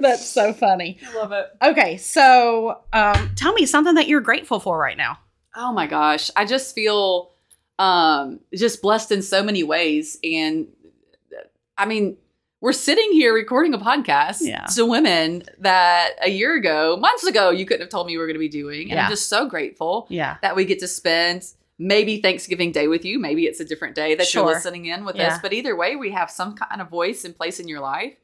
That's 0.00 0.24
so 0.26 0.52
funny. 0.52 0.98
i 1.10 1.14
love 1.16 1.32
it 1.32 1.46
Okay, 1.62 1.96
so 1.96 2.80
um 2.92 3.30
tell 3.36 3.52
me 3.54 3.66
something 3.66 3.94
that 3.94 4.06
you're 4.08 4.20
grateful 4.20 4.60
for 4.60 4.78
right 4.78 4.96
now. 4.96 5.18
oh 5.56 5.72
my 5.72 5.86
gosh 5.86 6.30
i 6.36 6.44
just 6.44 6.74
feel 6.74 7.32
um 7.78 8.40
just 8.54 8.80
blessed 8.82 9.12
in 9.12 9.22
so 9.22 9.42
many 9.42 9.62
ways 9.62 10.18
and 10.24 10.68
i 11.78 11.84
mean 11.86 12.16
we're 12.60 12.72
sitting 12.72 13.12
here 13.12 13.34
recording 13.34 13.74
a 13.74 13.78
podcast 13.78 14.38
Yeah. 14.40 14.64
to 14.74 14.86
women 14.86 15.44
that 15.58 16.12
a 16.22 16.30
year 16.30 16.54
ago 16.56 16.96
months 16.96 17.24
ago 17.24 17.50
you 17.50 17.66
couldn't 17.66 17.82
have 17.82 17.90
told 17.90 18.06
me 18.06 18.14
we 18.14 18.18
were 18.18 18.26
going 18.26 18.34
to 18.34 18.40
be 18.40 18.48
doing 18.48 18.82
and 18.90 18.92
Yeah. 18.92 19.04
i'm 19.04 19.10
just 19.10 19.28
so 19.28 19.46
grateful 19.48 20.06
Yeah. 20.10 20.36
that 20.42 20.56
we 20.56 20.64
get 20.64 20.78
to 20.80 20.88
spend 20.88 21.44
maybe 21.78 22.20
thanksgiving 22.22 22.72
day 22.72 22.88
with 22.88 23.04
you 23.04 23.18
maybe 23.18 23.44
it's 23.44 23.60
a 23.60 23.64
different 23.64 23.94
day 23.94 24.14
that 24.14 24.26
Sure. 24.26 24.44
you're 24.44 24.54
listening 24.54 24.86
in 24.86 25.04
with 25.04 25.16
us 25.16 25.38
but 25.42 25.52
either 25.52 25.76
way 25.76 25.96
we 25.96 26.10
have 26.12 26.30
some 26.30 26.54
kind 26.54 26.80
of 26.80 26.88
voice 26.88 27.24
and 27.24 27.36
place 27.36 27.60
in 27.60 27.68
your 27.68 27.80
life 27.80 28.14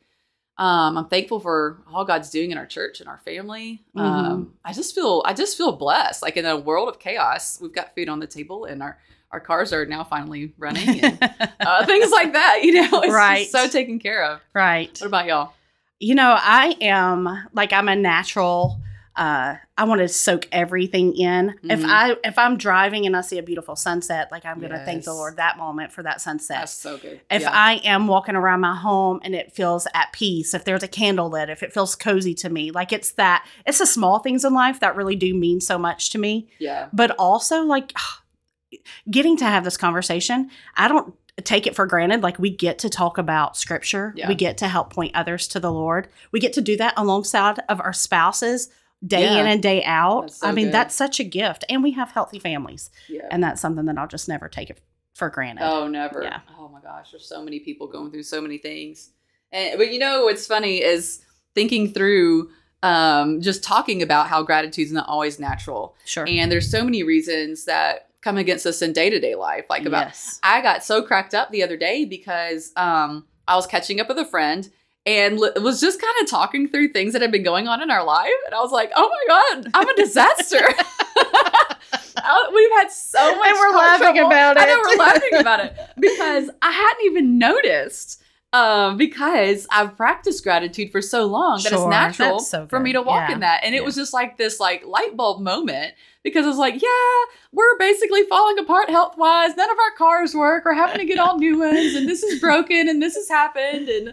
um, 0.58 0.98
I'm 0.98 1.08
thankful 1.08 1.40
for 1.40 1.82
all 1.92 2.04
God's 2.04 2.28
doing 2.28 2.50
in 2.50 2.58
our 2.58 2.66
church 2.66 3.00
and 3.00 3.08
our 3.08 3.18
family. 3.24 3.82
Mm-hmm. 3.96 4.06
Um, 4.06 4.54
I 4.62 4.74
just 4.74 4.94
feel 4.94 5.22
I 5.24 5.32
just 5.32 5.56
feel 5.56 5.72
blessed. 5.72 6.20
Like 6.22 6.36
in 6.36 6.44
a 6.44 6.58
world 6.58 6.90
of 6.90 6.98
chaos, 6.98 7.58
we've 7.60 7.72
got 7.72 7.94
food 7.94 8.10
on 8.10 8.20
the 8.20 8.26
table 8.26 8.66
and 8.66 8.82
our 8.82 8.98
our 9.32 9.40
cars 9.40 9.72
are 9.72 9.86
now 9.86 10.04
finally 10.04 10.52
running 10.58 11.00
and 11.04 11.18
uh, 11.60 11.86
things 11.86 12.10
like 12.10 12.32
that. 12.34 12.60
You 12.62 12.82
know, 12.82 13.00
it's 13.02 13.12
Right. 13.12 13.48
so 13.48 13.66
taken 13.68 13.98
care 13.98 14.24
of. 14.24 14.40
right. 14.54 14.96
What 15.00 15.06
about 15.06 15.26
y'all? 15.26 15.52
You 15.98 16.14
know, 16.14 16.36
I 16.38 16.76
am 16.80 17.48
like 17.52 17.72
I'm 17.72 17.88
a 17.88 17.96
natural 17.96 18.80
uh 19.14 19.56
I 19.76 19.84
want 19.84 20.00
to 20.00 20.08
soak 20.08 20.48
everything 20.52 21.14
in. 21.16 21.54
If 21.64 21.80
Mhm. 21.82 21.86
I 21.86 22.16
if 22.24 22.38
I'm 22.38 22.56
driving 22.56 23.04
and 23.06 23.14
I 23.16 23.20
see 23.20 23.36
a 23.38 23.42
beautiful 23.42 23.76
sunset, 23.76 24.30
like 24.32 24.46
I'm 24.46 24.58
going 24.58 24.72
to 24.72 24.82
thank 24.86 25.04
the 25.04 25.12
Lord 25.12 25.36
that 25.36 25.58
moment 25.58 25.92
for 25.92 26.02
that 26.02 26.20
sunset. 26.22 26.60
That's 26.60 26.72
so 26.72 26.96
good. 26.96 27.20
If 27.30 27.42
Yeah. 27.42 27.50
I 27.52 27.74
am 27.84 28.06
walking 28.06 28.36
around 28.36 28.60
my 28.62 28.74
home 28.74 29.20
and 29.22 29.34
it 29.34 29.52
feels 29.52 29.86
at 29.94 30.12
peace, 30.12 30.54
if 30.54 30.64
there's 30.64 30.82
a 30.82 30.88
candle 30.88 31.28
lit, 31.28 31.50
if 31.50 31.62
it 31.62 31.74
feels 31.74 31.94
cozy 31.94 32.34
to 32.36 32.48
me, 32.48 32.70
like 32.70 32.90
it's 32.92 33.12
that, 33.12 33.46
it's 33.66 33.78
the 33.78 33.86
small 33.86 34.18
things 34.20 34.44
in 34.46 34.54
life 34.54 34.80
that 34.80 34.96
really 34.96 35.16
do 35.16 35.34
mean 35.34 35.60
so 35.60 35.76
much 35.78 36.08
to 36.10 36.18
me. 36.18 36.48
yeah, 36.58 36.88
But 36.92 37.10
also, 37.18 37.62
like, 37.64 37.92
getting 39.10 39.36
to 39.38 39.44
have 39.44 39.64
this 39.64 39.76
conversation, 39.76 40.50
I 40.76 40.88
don't 40.88 41.14
take 41.44 41.66
it 41.66 41.74
for 41.74 41.86
granted. 41.86 42.22
Like, 42.22 42.38
we 42.38 42.50
get 42.50 42.78
to 42.80 42.88
talk 42.88 43.18
about 43.18 43.56
scripture, 43.56 44.12
Yeah. 44.16 44.28
we 44.28 44.34
get 44.34 44.58
to 44.58 44.68
help 44.68 44.92
point 44.92 45.14
others 45.14 45.48
to 45.48 45.60
the 45.60 45.72
Lord, 45.72 46.08
we 46.30 46.40
get 46.40 46.52
to 46.54 46.60
do 46.60 46.76
that 46.76 46.94
alongside 46.96 47.58
of 47.68 47.80
our 47.80 47.92
spouses. 47.92 48.70
Day 49.04 49.24
Yeah. 49.24 49.40
in 49.40 49.46
and 49.48 49.60
day 49.60 49.82
out. 49.82 50.30
So 50.30 50.46
I 50.46 50.52
mean, 50.52 50.66
good. 50.66 50.74
that's 50.74 50.94
such 50.94 51.18
a 51.18 51.24
gift. 51.24 51.64
And 51.68 51.82
we 51.82 51.90
have 51.90 52.12
healthy 52.12 52.38
families. 52.38 52.88
yeah. 53.08 53.26
And 53.32 53.42
that's 53.42 53.60
something 53.60 53.84
that 53.86 53.98
I'll 53.98 54.06
just 54.06 54.28
never 54.28 54.48
take 54.48 54.70
it 54.70 54.80
for 55.14 55.28
granted. 55.28 55.64
Oh, 55.68 55.88
never. 55.88 56.22
Yeah. 56.22 56.38
Oh 56.56 56.68
my 56.68 56.80
gosh, 56.80 57.10
there's 57.10 57.26
so 57.28 57.42
many 57.42 57.58
people 57.58 57.88
going 57.88 58.12
through 58.12 58.22
so 58.22 58.40
many 58.40 58.58
things. 58.58 59.10
And 59.50 59.76
but 59.76 59.92
you 59.92 59.98
know 59.98 60.22
what's 60.26 60.46
funny 60.46 60.84
is 60.84 61.20
thinking 61.52 61.92
through 61.92 62.50
um 62.84 63.40
just 63.40 63.64
talking 63.64 64.02
about 64.02 64.28
how 64.28 64.44
gratitude's 64.44 64.92
not 64.92 65.08
always 65.08 65.40
natural. 65.40 65.96
Sure. 66.04 66.24
And 66.28 66.52
there's 66.52 66.70
so 66.70 66.84
many 66.84 67.02
reasons 67.02 67.64
that 67.64 68.06
come 68.22 68.38
against 68.38 68.64
us 68.66 68.80
in 68.82 68.92
day-to-day 68.92 69.34
life. 69.34 69.66
Like 69.68 69.84
about 69.84 70.06
Yes. 70.06 70.40
I 70.42 70.62
got 70.62 70.82
so 70.84 71.02
cracked 71.02 71.34
up 71.34 71.50
the 71.50 71.62
other 71.62 71.76
day 71.76 72.04
because 72.06 72.72
um 72.76 73.26
I 73.46 73.56
was 73.56 73.66
catching 73.66 74.00
up 74.00 74.08
with 74.08 74.18
a 74.18 74.24
friend 74.24 74.70
and 75.04 75.38
li- 75.38 75.50
was 75.60 75.80
just 75.80 76.00
kind 76.00 76.14
of 76.22 76.30
talking 76.30 76.68
through 76.68 76.88
things 76.92 77.12
that 77.12 77.20
had 77.22 77.32
been 77.32 77.42
going 77.42 77.66
on 77.68 77.82
in 77.82 77.90
our 77.90 78.04
life 78.04 78.30
and 78.46 78.54
I 78.54 78.60
was 78.60 78.70
like, 78.72 78.90
"Oh 78.96 79.08
my 79.10 79.24
god, 79.60 79.70
I'm 79.74 79.88
a 79.88 79.94
disaster." 79.96 80.58
I- 80.64 82.48
we've 82.54 82.70
had 82.78 82.90
so 82.90 83.36
much. 83.36 83.46
And 83.48 83.56
we're 83.58 83.76
laughing 83.76 84.14
trouble. 84.14 84.26
about 84.26 84.58
I 84.58 84.64
know 84.66 84.74
it. 84.80 84.86
we're 84.86 85.04
laughing 85.04 85.40
about 85.40 85.60
it 85.64 85.76
because 85.98 86.50
I 86.62 86.70
hadn't 86.70 87.04
even 87.06 87.38
noticed. 87.38 88.21
Um, 88.54 88.98
because 88.98 89.66
I've 89.70 89.96
practiced 89.96 90.44
gratitude 90.44 90.92
for 90.92 91.00
so 91.00 91.24
long 91.24 91.62
that 91.62 91.72
it's 91.72 91.86
natural 91.86 92.38
so 92.38 92.66
for 92.66 92.78
me 92.78 92.92
to 92.92 93.00
walk 93.00 93.28
Yeah. 93.30 93.34
in 93.34 93.40
that, 93.40 93.60
and 93.64 93.74
it 93.74 93.82
was 93.82 93.94
just 93.94 94.12
like 94.12 94.36
this 94.36 94.60
like 94.60 94.84
light 94.84 95.16
bulb 95.16 95.40
moment 95.40 95.94
because 96.22 96.44
I 96.44 96.48
was 96.48 96.58
like, 96.58 96.82
yeah, 96.82 96.88
we're 97.52 97.78
basically 97.78 98.24
falling 98.24 98.58
apart 98.58 98.90
health 98.90 99.16
wise. 99.16 99.56
None 99.56 99.70
of 99.70 99.78
our 99.78 99.96
cars 99.96 100.34
work. 100.34 100.66
We're 100.66 100.74
having 100.74 100.98
to 100.98 101.06
get 101.06 101.18
all 101.18 101.38
new 101.38 101.58
ones, 101.60 101.94
and 101.94 102.06
this 102.06 102.22
is 102.22 102.40
broken, 102.40 102.88
and 102.88 103.02
this 103.02 103.14
has 103.14 103.28
happened, 103.28 103.88
and 103.88 104.08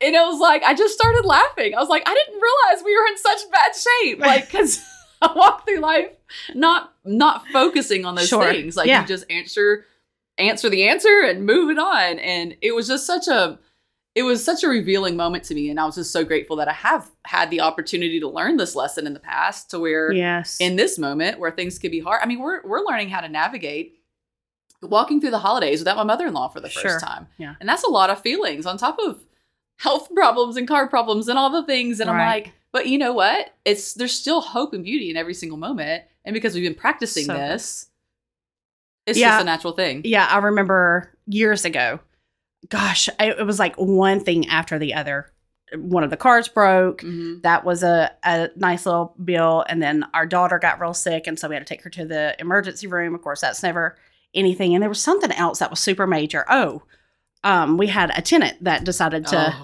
and 0.00 0.14
it 0.14 0.20
was 0.26 0.38
like 0.38 0.62
I 0.62 0.74
just 0.74 0.94
started 0.94 1.24
laughing. 1.24 1.74
I 1.74 1.80
was 1.80 1.88
like, 1.88 2.04
I 2.08 2.14
didn't 2.14 2.40
realize 2.40 2.84
we 2.84 2.96
were 2.96 3.06
in 3.08 3.18
such 3.18 3.50
bad 3.50 3.72
shape, 3.74 4.18
like 4.24 4.46
because 4.46 4.80
I 5.22 5.32
walk 5.34 5.66
through 5.66 5.80
life 5.80 6.06
not 6.54 6.92
not 7.04 7.48
focusing 7.52 8.04
on 8.04 8.14
those 8.14 8.28
Sure. 8.28 8.44
things. 8.52 8.76
Like 8.76 8.86
Yeah. 8.86 9.00
you 9.02 9.08
just 9.08 9.24
answer 9.28 9.86
answer 10.38 10.70
the 10.70 10.88
answer 10.88 11.22
and 11.26 11.44
move 11.44 11.68
it 11.70 11.80
on, 11.80 12.20
and 12.20 12.56
it 12.62 12.76
was 12.76 12.86
just 12.86 13.06
such 13.06 13.26
a 13.26 13.58
it 14.14 14.22
was 14.24 14.44
such 14.44 14.62
a 14.62 14.68
revealing 14.68 15.16
moment 15.16 15.44
to 15.44 15.54
me, 15.54 15.70
and 15.70 15.80
I 15.80 15.86
was 15.86 15.94
just 15.94 16.12
so 16.12 16.24
grateful 16.24 16.56
that 16.56 16.68
I 16.68 16.72
have 16.74 17.10
had 17.24 17.50
the 17.50 17.60
opportunity 17.62 18.20
to 18.20 18.28
learn 18.28 18.56
this 18.58 18.74
lesson 18.76 19.06
in 19.06 19.14
the 19.14 19.20
past, 19.20 19.70
to 19.70 19.78
where 19.78 20.12
Yes. 20.12 20.58
in 20.60 20.76
this 20.76 20.98
moment 20.98 21.38
where 21.38 21.50
things 21.50 21.78
could 21.78 21.90
be 21.90 22.00
hard. 22.00 22.20
I 22.22 22.26
mean, 22.26 22.40
we're 22.40 22.62
we're 22.66 22.84
learning 22.84 23.08
how 23.08 23.20
to 23.22 23.28
navigate 23.28 23.94
walking 24.82 25.20
through 25.20 25.30
the 25.30 25.38
holidays 25.38 25.78
without 25.80 25.96
my 25.96 26.02
mother-in-law 26.02 26.48
for 26.48 26.60
the 26.60 26.68
first 26.68 26.82
Sure. 26.82 26.98
time. 27.00 27.28
Yeah. 27.38 27.54
And 27.60 27.68
that's 27.68 27.84
a 27.84 27.90
lot 27.90 28.10
of 28.10 28.20
feelings 28.20 28.66
on 28.66 28.76
top 28.76 28.98
of 28.98 29.24
health 29.78 30.08
problems 30.14 30.56
and 30.56 30.66
car 30.66 30.88
problems 30.88 31.28
and 31.28 31.38
all 31.38 31.50
the 31.50 31.64
things. 31.64 32.00
And 32.00 32.10
I'm 32.10 32.18
like, 32.18 32.52
but 32.72 32.88
you 32.88 32.98
know 32.98 33.12
what? 33.12 33.54
It's 33.64 33.94
there's 33.94 34.12
still 34.12 34.40
hope 34.40 34.72
and 34.74 34.82
beauty 34.82 35.08
in 35.10 35.16
every 35.16 35.34
single 35.34 35.56
moment. 35.58 36.02
And 36.24 36.34
because 36.34 36.54
we've 36.54 36.64
been 36.64 36.74
practicing 36.74 37.26
So 37.26 37.34
this, 37.34 37.86
it's 39.06 39.18
Yeah. 39.18 39.30
just 39.30 39.42
a 39.42 39.44
natural 39.44 39.72
thing. 39.72 40.02
Yeah, 40.04 40.26
I 40.28 40.38
remember 40.38 41.16
years 41.26 41.64
ago. 41.64 42.00
Gosh, 42.68 43.08
it 43.20 43.44
was 43.46 43.58
like 43.58 43.74
one 43.76 44.20
thing 44.20 44.48
after 44.48 44.78
the 44.78 44.94
other. 44.94 45.30
One 45.74 46.04
of 46.04 46.10
the 46.10 46.16
cars 46.16 46.48
broke. 46.48 47.00
Mhm. 47.00 47.42
That 47.42 47.64
was 47.64 47.82
a, 47.82 48.10
a 48.24 48.50
nice 48.56 48.84
little 48.86 49.14
bill. 49.24 49.64
And 49.68 49.82
then 49.82 50.04
our 50.14 50.26
daughter 50.26 50.58
got 50.58 50.80
real 50.80 50.94
sick. 50.94 51.26
And 51.26 51.38
so 51.38 51.48
we 51.48 51.54
had 51.54 51.66
to 51.66 51.74
take 51.74 51.82
her 51.82 51.90
to 51.90 52.04
the 52.04 52.36
emergency 52.38 52.86
room. 52.86 53.14
Of 53.14 53.22
course, 53.22 53.40
that's 53.40 53.62
never 53.62 53.96
anything. 54.34 54.74
And 54.74 54.82
there 54.82 54.88
was 54.88 55.00
something 55.00 55.32
else 55.32 55.58
that 55.60 55.70
was 55.70 55.80
super 55.80 56.06
major. 56.06 56.44
Oh, 56.48 56.82
um, 57.44 57.76
we 57.78 57.86
had 57.88 58.10
a 58.16 58.22
tenant 58.22 58.62
that 58.64 58.84
decided 58.84 59.26
to 59.28 59.54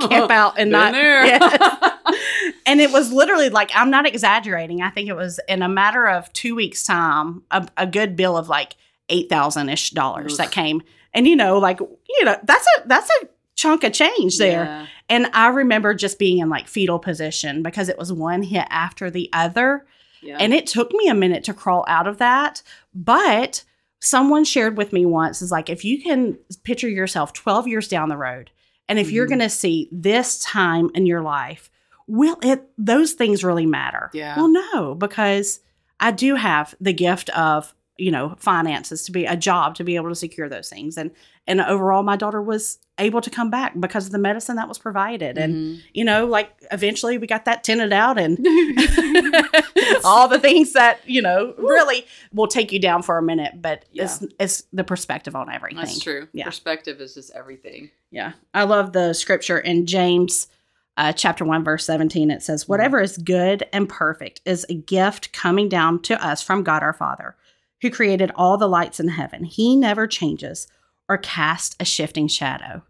Oh. 0.00 0.08
camp 0.08 0.30
out 0.30 0.58
and 0.58 0.70
not. 0.72 0.92
there. 0.92 1.24
Yes. 2.06 2.52
and 2.66 2.80
it 2.80 2.90
was 2.92 3.12
literally 3.12 3.48
like, 3.50 3.70
I'm 3.74 3.90
not 3.90 4.06
exaggerating. 4.06 4.80
I 4.82 4.90
think 4.90 5.08
it 5.08 5.16
was 5.16 5.40
in 5.48 5.60
a 5.62 5.68
matter 5.68 6.06
of 6.06 6.32
two 6.32 6.54
weeks' 6.54 6.84
time, 6.84 7.42
a, 7.50 7.66
a 7.76 7.86
good 7.86 8.14
bill 8.16 8.36
of 8.36 8.48
like 8.48 8.76
eight 9.08 9.28
thousand 9.28 9.68
ish 9.68 9.90
dollars 9.90 10.32
Oof. 10.32 10.38
that 10.38 10.50
came. 10.52 10.82
And 11.16 11.26
you 11.26 11.34
know, 11.34 11.58
like 11.58 11.80
you 11.80 12.24
know, 12.24 12.36
that's 12.44 12.66
a 12.78 12.86
that's 12.88 13.10
a 13.22 13.28
chunk 13.56 13.82
of 13.84 13.92
change 13.92 14.38
there. 14.38 14.64
Yeah. 14.64 14.86
And 15.08 15.26
I 15.32 15.48
remember 15.48 15.94
just 15.94 16.18
being 16.18 16.38
in 16.38 16.48
like 16.48 16.68
fetal 16.68 16.98
position 16.98 17.62
because 17.62 17.88
it 17.88 17.96
was 17.98 18.12
one 18.12 18.42
hit 18.42 18.66
after 18.70 19.10
the 19.10 19.28
other. 19.32 19.86
Yeah. 20.22 20.36
And 20.38 20.52
it 20.52 20.66
took 20.66 20.92
me 20.92 21.08
a 21.08 21.14
minute 21.14 21.44
to 21.44 21.54
crawl 21.54 21.84
out 21.88 22.06
of 22.06 22.18
that. 22.18 22.62
But 22.94 23.64
someone 24.00 24.44
shared 24.44 24.76
with 24.76 24.92
me 24.92 25.06
once 25.06 25.40
is 25.40 25.50
like, 25.50 25.70
if 25.70 25.84
you 25.84 26.02
can 26.02 26.38
picture 26.64 26.88
yourself 26.88 27.32
12 27.32 27.66
years 27.68 27.88
down 27.88 28.08
the 28.10 28.16
road, 28.16 28.50
and 28.88 28.98
if 28.98 29.10
you're 29.10 29.26
Mhm. 29.26 29.30
going 29.30 29.40
to 29.40 29.48
see 29.50 29.88
this 29.90 30.38
time 30.42 30.90
in 30.94 31.06
your 31.06 31.22
life, 31.22 31.70
will 32.06 32.36
it, 32.42 32.62
those 32.76 33.12
things 33.14 33.42
really 33.42 33.66
matter? 33.66 34.10
Yeah. 34.12 34.36
Well, 34.36 34.48
no, 34.48 34.94
because 34.94 35.60
I 35.98 36.10
do 36.10 36.34
have 36.34 36.74
the 36.80 36.92
gift 36.92 37.30
of, 37.30 37.74
you 37.98 38.10
know, 38.10 38.34
finances 38.38 39.04
to 39.04 39.12
be 39.12 39.24
a 39.24 39.36
job 39.36 39.74
to 39.76 39.84
be 39.84 39.96
able 39.96 40.08
to 40.10 40.14
secure 40.14 40.48
those 40.48 40.68
things. 40.68 40.98
And, 40.98 41.10
and 41.46 41.60
overall, 41.62 42.02
my 42.02 42.16
daughter 42.16 42.42
was 42.42 42.78
able 42.98 43.20
to 43.22 43.30
come 43.30 43.50
back 43.50 43.78
because 43.80 44.06
of 44.06 44.12
the 44.12 44.18
medicine 44.18 44.56
that 44.56 44.68
was 44.68 44.78
provided. 44.78 45.38
And, 45.38 45.54
Mhm. 45.54 45.82
you 45.94 46.04
know, 46.04 46.26
like 46.26 46.50
eventually 46.70 47.16
we 47.18 47.26
got 47.26 47.44
that 47.46 47.64
tinted 47.64 47.92
out 47.92 48.18
and 48.18 48.36
all 50.04 50.28
the 50.28 50.38
things 50.38 50.72
that 50.72 51.00
you 51.06 51.22
know 51.22 51.54
really 51.58 52.06
will 52.32 52.46
take 52.46 52.72
you 52.72 52.78
down 52.78 53.02
for 53.02 53.18
a 53.18 53.22
minute 53.22 53.52
but 53.60 53.84
it's 53.92 54.24
it's 54.38 54.62
the 54.72 54.84
perspective 54.84 55.34
on 55.36 55.50
everything 55.52 55.76
That's 55.78 55.98
true. 56.00 56.28
Yeah. 56.32 56.44
Perspective 56.44 57.00
is 57.00 57.14
just 57.14 57.30
everything. 57.34 57.90
yeah 58.10 58.32
i 58.54 58.64
love 58.64 58.92
the 58.92 59.12
scripture 59.12 59.58
in 59.58 59.86
james 59.86 60.48
uh, 60.96 61.12
chapter 61.12 61.44
1 61.44 61.64
verse 61.64 61.84
17 61.84 62.30
it 62.30 62.42
says 62.42 62.68
whatever 62.68 63.00
is 63.00 63.18
good 63.18 63.64
and 63.72 63.88
perfect 63.88 64.40
is 64.44 64.64
a 64.68 64.74
gift 64.74 65.32
coming 65.32 65.68
down 65.68 66.00
to 66.02 66.24
us 66.24 66.42
from 66.42 66.62
god 66.62 66.82
our 66.82 66.92
father 66.92 67.36
who 67.82 67.90
created 67.90 68.30
all 68.34 68.56
the 68.56 68.68
lights 68.68 68.98
in 69.00 69.08
heaven 69.08 69.44
he 69.44 69.76
never 69.76 70.06
changes 70.06 70.66
or 71.08 71.18
casts 71.18 71.76
a 71.80 71.84
shifting 71.84 72.28
shadow 72.28 72.82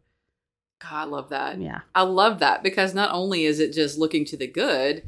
God, 0.80 0.92
I 0.92 1.04
love 1.04 1.28
that. 1.30 1.58
yeah 1.60 1.80
I 1.94 2.02
love 2.02 2.38
that 2.40 2.62
because 2.62 2.94
not 2.94 3.10
only 3.12 3.44
is 3.44 3.60
it 3.60 3.72
just 3.72 3.98
looking 3.98 4.24
to 4.26 4.36
the 4.36 4.46
good, 4.46 5.02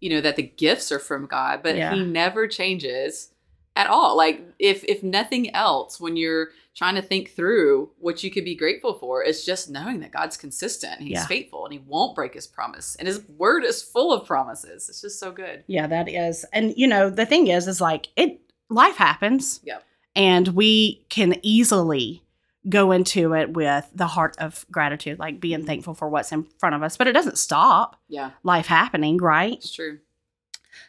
you 0.00 0.10
know, 0.10 0.20
that 0.20 0.36
the 0.36 0.44
gifts 0.44 0.92
are 0.92 1.00
from 1.00 1.26
God, 1.26 1.60
but 1.62 1.76
Yeah. 1.76 1.92
he 1.94 2.04
never 2.04 2.46
changes 2.46 3.30
at 3.74 3.88
all. 3.88 4.16
Like 4.16 4.40
if 4.60 4.84
if 4.84 5.02
nothing 5.02 5.52
else, 5.54 5.98
when 6.00 6.16
you're 6.16 6.50
trying 6.76 6.94
to 6.94 7.02
think 7.02 7.30
through 7.34 7.90
what 7.98 8.22
you 8.22 8.30
could 8.30 8.44
be 8.44 8.54
grateful 8.54 8.94
for, 8.94 9.24
it's 9.24 9.44
just 9.44 9.68
knowing 9.68 9.98
that 10.00 10.12
God's 10.12 10.36
consistent, 10.36 11.00
he's 11.00 11.10
Yeah. 11.14 11.26
faithful, 11.26 11.64
and 11.64 11.72
he 11.72 11.80
won't 11.80 12.14
break 12.14 12.34
his 12.34 12.46
promise. 12.46 12.94
And 12.96 13.08
his 13.08 13.20
word 13.28 13.64
is 13.64 13.82
full 13.82 14.12
of 14.12 14.24
promises. 14.24 14.88
It's 14.88 15.00
just 15.00 15.18
so 15.18 15.32
good. 15.32 15.64
Yeah, 15.66 15.88
that 15.88 16.08
is. 16.08 16.44
And 16.52 16.72
you 16.76 16.86
know, 16.86 17.10
the 17.10 17.26
thing 17.26 17.48
is 17.48 17.66
is 17.66 17.80
like 17.80 18.06
it 18.14 18.40
life 18.68 18.96
happens. 18.96 19.60
Yep. 19.64 19.84
And 20.16 20.48
we 20.48 21.04
can 21.08 21.36
easily 21.42 22.22
go 22.68 22.90
into 22.92 23.34
it 23.34 23.52
with 23.52 23.88
the 23.94 24.06
heart 24.08 24.36
of 24.38 24.66
gratitude, 24.70 25.18
like 25.18 25.40
being 25.40 25.60
Mhm. 25.62 25.66
thankful 25.66 25.94
for 25.94 26.08
what's 26.08 26.32
in 26.32 26.44
front 26.58 26.74
of 26.74 26.82
us, 26.82 26.96
but 26.96 27.06
it 27.06 27.12
doesn't 27.12 27.38
stop 27.38 27.96
Yeah, 28.08 28.30
life 28.42 28.66
happening, 28.66 29.16
right? 29.18 29.54
it's 29.54 29.72
true. 29.72 29.98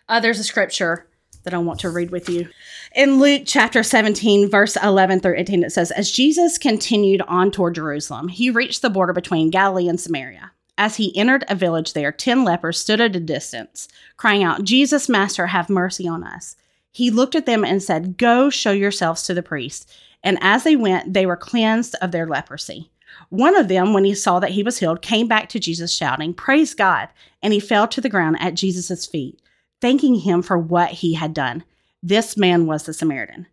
Uh, 0.07 0.19
there's 0.19 0.39
a 0.39 0.43
scripture 0.43 1.07
that 1.43 1.53
I 1.53 1.57
want 1.59 1.79
to 1.81 1.89
read 1.89 2.11
with 2.11 2.27
you. 2.27 2.49
In 2.95 3.19
Luke 3.19 3.43
chapter 3.45 3.81
17, 3.81 4.49
verse 4.49 4.75
11 4.83 5.19
through 5.21 5.37
18, 5.37 5.63
it 5.63 5.71
says, 5.71 5.91
As 5.91 6.11
Jesus 6.11 6.57
continued 6.57 7.21
on 7.27 7.49
toward 7.51 7.75
Jerusalem, 7.75 8.27
he 8.27 8.49
reached 8.49 8.81
the 8.81 8.89
border 8.89 9.13
between 9.13 9.49
Galilee 9.49 9.87
and 9.87 9.99
Samaria. 9.99 10.51
As 10.77 10.97
he 10.97 11.15
entered 11.17 11.45
a 11.47 11.55
village 11.55 11.93
there, 11.93 12.11
10 12.11 12.43
lepers 12.43 12.79
stood 12.79 12.99
at 12.99 13.15
a 13.15 13.19
distance, 13.19 13.87
crying 14.17 14.43
out, 14.43 14.63
Jesus, 14.63 15.07
Master, 15.07 15.47
have 15.47 15.69
mercy 15.69 16.07
on 16.07 16.23
us. 16.23 16.55
He 16.91 17.11
looked 17.11 17.35
at 17.35 17.45
them 17.45 17.63
and 17.63 17.81
said, 17.81 18.17
Go 18.17 18.49
show 18.49 18.71
yourselves 18.71 19.23
to 19.23 19.33
the 19.33 19.43
priest. 19.43 19.91
And 20.23 20.37
as 20.41 20.63
they 20.63 20.75
went, 20.75 21.13
they 21.13 21.25
were 21.25 21.37
cleansed 21.37 21.95
of 22.01 22.11
their 22.11 22.27
leprosy. 22.27 22.91
One 23.29 23.55
of 23.55 23.67
them, 23.67 23.93
when 23.93 24.05
he 24.05 24.13
saw 24.13 24.39
that 24.39 24.51
he 24.51 24.63
was 24.63 24.79
healed, 24.79 25.01
came 25.01 25.27
back 25.27 25.49
to 25.49 25.59
Jesus 25.59 25.95
shouting, 25.95 26.33
Praise 26.33 26.73
God! 26.73 27.09
And 27.41 27.53
he 27.53 27.59
fell 27.59 27.87
to 27.87 28.01
the 28.01 28.09
ground 28.09 28.37
at 28.39 28.55
Jesus' 28.55 29.05
feet 29.05 29.39
thanking 29.81 30.15
him 30.15 30.41
for 30.41 30.57
what 30.57 30.91
he 30.91 31.13
had 31.13 31.33
done. 31.33 31.63
This 32.01 32.37
man 32.37 32.65
was 32.65 32.83
the 32.83 32.93
Samaritan. 32.93 33.47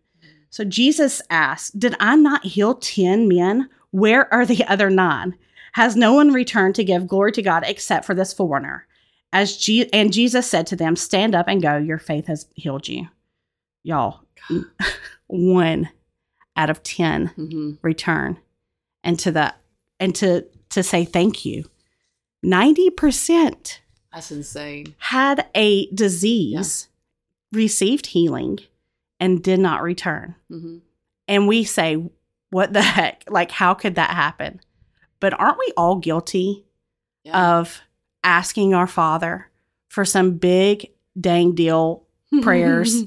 So 0.49 0.63
Jesus 0.63 1.21
asked, 1.29 1.79
Did 1.79 1.95
I 1.99 2.15
not 2.15 2.45
heal 2.45 2.75
10 2.75 3.27
men? 3.27 3.69
Where 3.91 4.31
are 4.33 4.45
the 4.45 4.63
other 4.65 4.89
nine? 4.89 5.35
Has 5.73 5.95
no 5.95 6.13
one 6.13 6.33
returned 6.33 6.75
to 6.75 6.83
give 6.83 7.07
glory 7.07 7.31
to 7.33 7.41
God 7.41 7.63
except 7.65 8.05
for 8.05 8.15
this 8.15 8.33
foreigner? 8.33 8.87
As 9.33 9.69
and 9.93 10.13
Jesus 10.13 10.49
said 10.49 10.65
to 10.67 10.75
them, 10.75 10.95
Stand 10.95 11.35
up 11.35 11.47
and 11.47 11.61
go. 11.61 11.77
Your 11.77 11.99
faith 11.99 12.27
has 12.27 12.47
healed 12.55 12.87
you. 12.87 13.07
Y'all, 13.87 14.19
one 15.27 15.87
out 16.57 16.69
of 16.69 16.83
10 16.83 17.27
hmm 17.27 17.71
return 17.81 18.37
and 19.01 19.17
to 19.19 19.31
the 19.31 19.53
and 19.99 20.13
to 20.15 20.45
to 20.71 20.83
say 20.83 21.05
thank 21.05 21.45
you. 21.45 21.63
90% 22.45 23.79
That's 24.13 24.31
insane. 24.31 24.95
had 24.97 25.47
a 25.55 25.87
disease, 25.91 26.89
received 27.51 28.07
healing, 28.07 28.59
and 29.19 29.43
did 29.43 29.59
not 29.59 29.81
return. 29.81 30.35
hmm 30.49 30.77
And 31.27 31.47
we 31.47 31.63
say, 31.63 32.03
what 32.49 32.73
the 32.73 32.81
heck? 32.81 33.23
Like, 33.29 33.51
how 33.51 33.73
could 33.73 33.95
that 33.95 34.11
happen? 34.11 34.59
But 35.19 35.39
aren't 35.39 35.57
we 35.59 35.71
all 35.77 35.95
guilty 35.97 36.65
Yeah. 37.23 37.59
of 37.59 37.81
asking 38.23 38.73
our 38.73 38.87
Father 38.87 39.49
for 39.89 40.03
some 40.05 40.37
big 40.37 40.87
dang 41.19 41.55
deal 41.55 42.03
prayers 42.41 43.03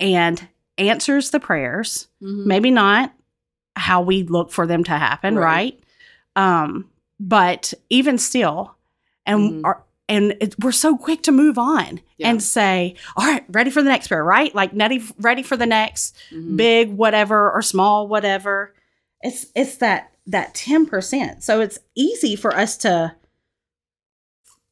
and 0.00 0.48
answers 0.78 1.30
the 1.30 1.40
prayers? 1.40 2.08
Mhm. 2.22 2.46
Maybe 2.46 2.70
not 2.70 3.12
how 3.76 4.00
we 4.02 4.22
look 4.24 4.50
for 4.50 4.66
them 4.66 4.82
to 4.84 4.92
happen, 4.92 5.36
Right. 5.36 5.78
right? 6.36 6.64
Um, 6.64 6.90
but 7.18 7.72
even 7.90 8.18
still, 8.18 8.76
and 9.26 9.52
Mhm. 9.52 9.64
are 9.64 9.82
and 10.08 10.36
it, 10.40 10.56
we're 10.60 10.72
so 10.72 10.96
quick 10.96 11.22
to 11.22 11.30
move 11.30 11.56
on 11.56 12.00
Yeah. 12.16 12.30
and 12.30 12.42
say, 12.42 12.96
"All 13.16 13.24
right, 13.24 13.44
ready 13.48 13.70
for 13.70 13.80
the 13.80 13.88
next 13.88 14.08
prayer," 14.08 14.24
right? 14.24 14.52
Like 14.52 14.72
ready, 14.74 15.00
ready 15.20 15.44
for 15.44 15.56
the 15.56 15.66
next 15.66 16.16
Mhm. 16.32 16.56
big 16.56 16.90
whatever 16.96 17.48
or 17.52 17.62
small 17.62 18.08
whatever. 18.08 18.74
It's 19.22 19.46
it's 19.54 19.76
that 19.76 20.10
that 20.26 20.54
ten 20.54 20.84
percent. 20.86 21.44
So 21.44 21.60
it's 21.60 21.78
easy 21.94 22.34
for 22.34 22.56
us 22.56 22.76
to 22.78 23.14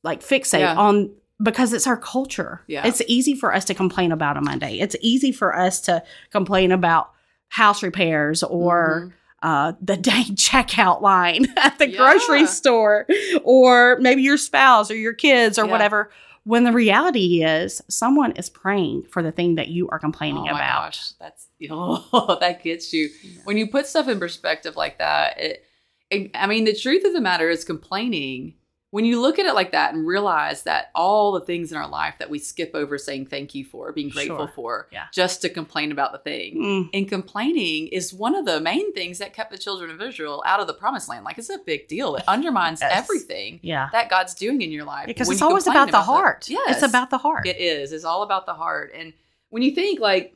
like 0.03 0.23
fixate 0.23 0.61
Yeah. 0.61 0.75
on 0.77 1.11
because 1.43 1.73
it's 1.73 1.87
our 1.87 1.97
culture. 1.97 2.63
Yeah. 2.67 2.87
It's 2.87 3.03
easy 3.07 3.35
for 3.35 3.55
us 3.55 3.65
to 3.67 3.75
complain 3.75 4.13
about 4.13 4.37
a 4.37 4.41
Monday. 4.41 4.79
It's 4.81 4.97
easy 5.01 5.33
for 5.33 5.57
us 5.57 5.81
to 5.83 6.03
complain 6.31 6.73
about 6.73 7.11
house 7.49 7.83
repairs 7.83 8.43
or 8.43 9.15
uh, 9.43 9.73
the 9.81 9.97
dang 9.97 10.25
checkout 10.35 11.01
line 11.01 11.47
at 11.57 11.79
the 11.79 11.89
Yeah. 11.89 11.97
grocery 11.99 12.47
store, 12.47 13.07
or 13.45 13.99
maybe 14.01 14.23
your 14.23 14.37
spouse 14.37 14.91
or 14.91 14.97
your 14.97 15.13
kids 15.15 15.59
or 15.59 15.65
Yeah. 15.67 15.71
whatever. 15.71 16.11
When 16.45 16.65
the 16.65 16.73
reality 16.73 17.45
is, 17.45 17.83
someone 17.89 18.33
is 18.33 18.49
praying 18.51 19.05
for 19.11 19.23
the 19.23 19.31
thing 19.31 19.57
that 19.57 19.69
you 19.69 19.87
are 19.91 19.99
complaining 19.99 20.39
oh 20.49 20.53
my 20.53 20.59
about. 20.59 20.85
gosh, 20.87 21.13
that's 21.21 21.47
oh, 21.71 22.37
that 22.41 22.63
gets 22.65 22.93
you. 22.93 23.11
When 23.45 23.57
you 23.59 23.69
put 23.69 23.87
stuff 23.87 24.09
in 24.09 24.19
perspective 24.19 24.75
like 24.75 24.99
that, 24.99 25.39
it, 25.39 25.65
it, 26.11 26.31
I 26.35 26.47
mean, 26.47 26.65
the 26.65 26.75
truth 26.75 27.05
of 27.05 27.13
the 27.13 27.21
matter 27.21 27.49
is 27.51 27.65
complaining. 27.65 28.55
When 28.91 29.05
you 29.05 29.21
look 29.21 29.39
at 29.39 29.45
it 29.45 29.55
like 29.55 29.73
that 29.73 29.93
and 29.93 30.07
realize 30.07 30.63
that 30.63 30.91
all 30.95 31.33
the 31.33 31.43
things 31.43 31.73
in 31.73 31.77
our 31.77 31.87
life 31.89 32.15
that 32.21 32.31
we 32.31 32.39
skip 32.39 32.71
over 32.73 32.97
saying 32.97 33.27
thank 33.27 33.55
you 33.55 33.63
for, 33.63 33.93
being 33.93 34.09
grateful 34.09 34.39
Sure. 34.47 34.53
for, 34.55 34.89
Yeah. 34.91 35.05
just 35.13 35.43
to 35.43 35.51
complain 35.51 35.93
about 35.93 36.13
the 36.13 36.19
thing. 36.19 36.57
Mm, 36.57 36.91
And 36.95 37.07
complaining 37.09 37.89
is 37.89 38.15
one 38.15 38.35
of 38.35 38.47
the 38.47 38.61
main 38.61 38.95
things 38.95 39.19
that 39.19 39.35
kept 39.35 39.51
the 39.51 39.59
children 39.59 39.91
of 39.91 40.01
Israel 40.01 40.43
out 40.47 40.61
of 40.61 40.67
the 40.69 40.73
promised 40.73 41.07
land. 41.07 41.27
Like 41.27 41.37
it's 41.37 41.51
a 41.51 41.59
big 41.59 41.87
deal. 41.87 42.17
It 42.17 42.25
undermines 42.27 42.81
Yes. 42.81 42.93
everything 42.95 43.61
yeah. 43.63 43.91
that 43.93 44.09
God's 44.09 44.35
doing 44.35 44.63
in 44.63 44.71
your 44.73 44.85
life. 44.85 45.07
Because 45.07 45.29
it's 45.29 45.43
always 45.43 45.65
complain 45.65 45.91
about 45.91 45.93
the 45.93 46.03
heart. 46.05 46.49
Yes. 46.49 46.77
It's 46.83 46.83
about 46.83 47.11
the 47.11 47.19
heart. 47.19 47.47
It 47.47 47.59
is. 47.59 47.93
It's 47.93 48.05
all 48.07 48.23
about 48.23 48.47
the 48.47 48.55
heart. 48.55 48.93
And 48.95 49.13
when 49.51 49.63
you 49.63 49.73
think 49.73 50.01
like, 50.01 50.35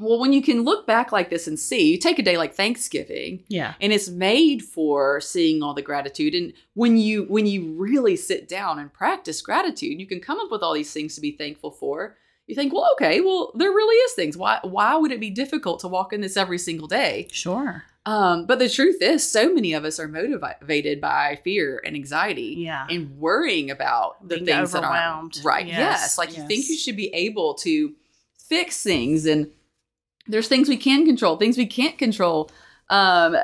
well, 0.00 0.18
when 0.18 0.32
you 0.32 0.42
can 0.42 0.62
look 0.64 0.86
back 0.86 1.12
like 1.12 1.30
this 1.30 1.46
and 1.46 1.58
see, 1.58 1.92
you 1.92 1.98
take 1.98 2.18
a 2.18 2.22
day 2.22 2.36
like 2.36 2.54
Thanksgiving, 2.54 3.44
yeah. 3.48 3.74
and 3.80 3.92
it's 3.92 4.08
made 4.08 4.62
for 4.62 5.20
seeing 5.20 5.62
all 5.62 5.74
the 5.74 5.82
gratitude. 5.82 6.34
And 6.34 6.52
when 6.74 6.96
you 6.96 7.24
when 7.24 7.46
you 7.46 7.72
really 7.74 8.16
sit 8.16 8.48
down 8.48 8.78
and 8.78 8.92
practice 8.92 9.40
gratitude, 9.40 10.00
you 10.00 10.06
can 10.06 10.20
come 10.20 10.40
up 10.40 10.50
with 10.50 10.62
all 10.62 10.74
these 10.74 10.92
things 10.92 11.14
to 11.14 11.20
be 11.20 11.32
thankful 11.32 11.70
for. 11.70 12.16
You 12.46 12.54
think, 12.54 12.74
well, 12.74 12.90
okay, 12.94 13.20
well, 13.20 13.52
there 13.54 13.70
really 13.70 13.96
is 13.96 14.12
things. 14.14 14.36
Why 14.36 14.58
why 14.62 14.96
would 14.96 15.12
it 15.12 15.20
be 15.20 15.30
difficult 15.30 15.80
to 15.80 15.88
walk 15.88 16.12
in 16.12 16.20
this 16.20 16.36
every 16.36 16.58
single 16.58 16.88
day? 16.88 17.28
Sure. 17.30 17.84
Um, 18.06 18.44
but 18.44 18.58
the 18.58 18.68
truth 18.68 19.00
is, 19.00 19.26
so 19.26 19.50
many 19.54 19.72
of 19.72 19.84
us 19.86 19.98
are 19.98 20.08
motivated 20.08 21.00
by 21.00 21.38
fear 21.42 21.80
and 21.86 21.96
anxiety 21.96 22.54
Yeah. 22.58 22.86
and 22.90 23.16
worrying 23.18 23.70
about 23.70 24.28
the 24.28 24.34
Being 24.34 24.44
things 24.44 24.72
that 24.72 24.84
are 24.84 25.22
right. 25.42 25.66
Yes, 25.66 25.78
Yes, 25.78 26.18
like 26.18 26.36
you 26.36 26.46
think 26.46 26.68
you 26.68 26.76
should 26.76 26.96
be 26.96 27.08
able 27.14 27.54
to 27.54 27.94
fix 28.36 28.82
things, 28.82 29.24
and 29.24 29.50
there's 30.26 30.48
things 30.48 30.68
we 30.68 30.76
can 30.76 31.04
control, 31.06 31.36
things 31.36 31.56
we 31.58 31.66
can't 31.66 31.98
control. 31.98 32.50
Um, 32.90 33.36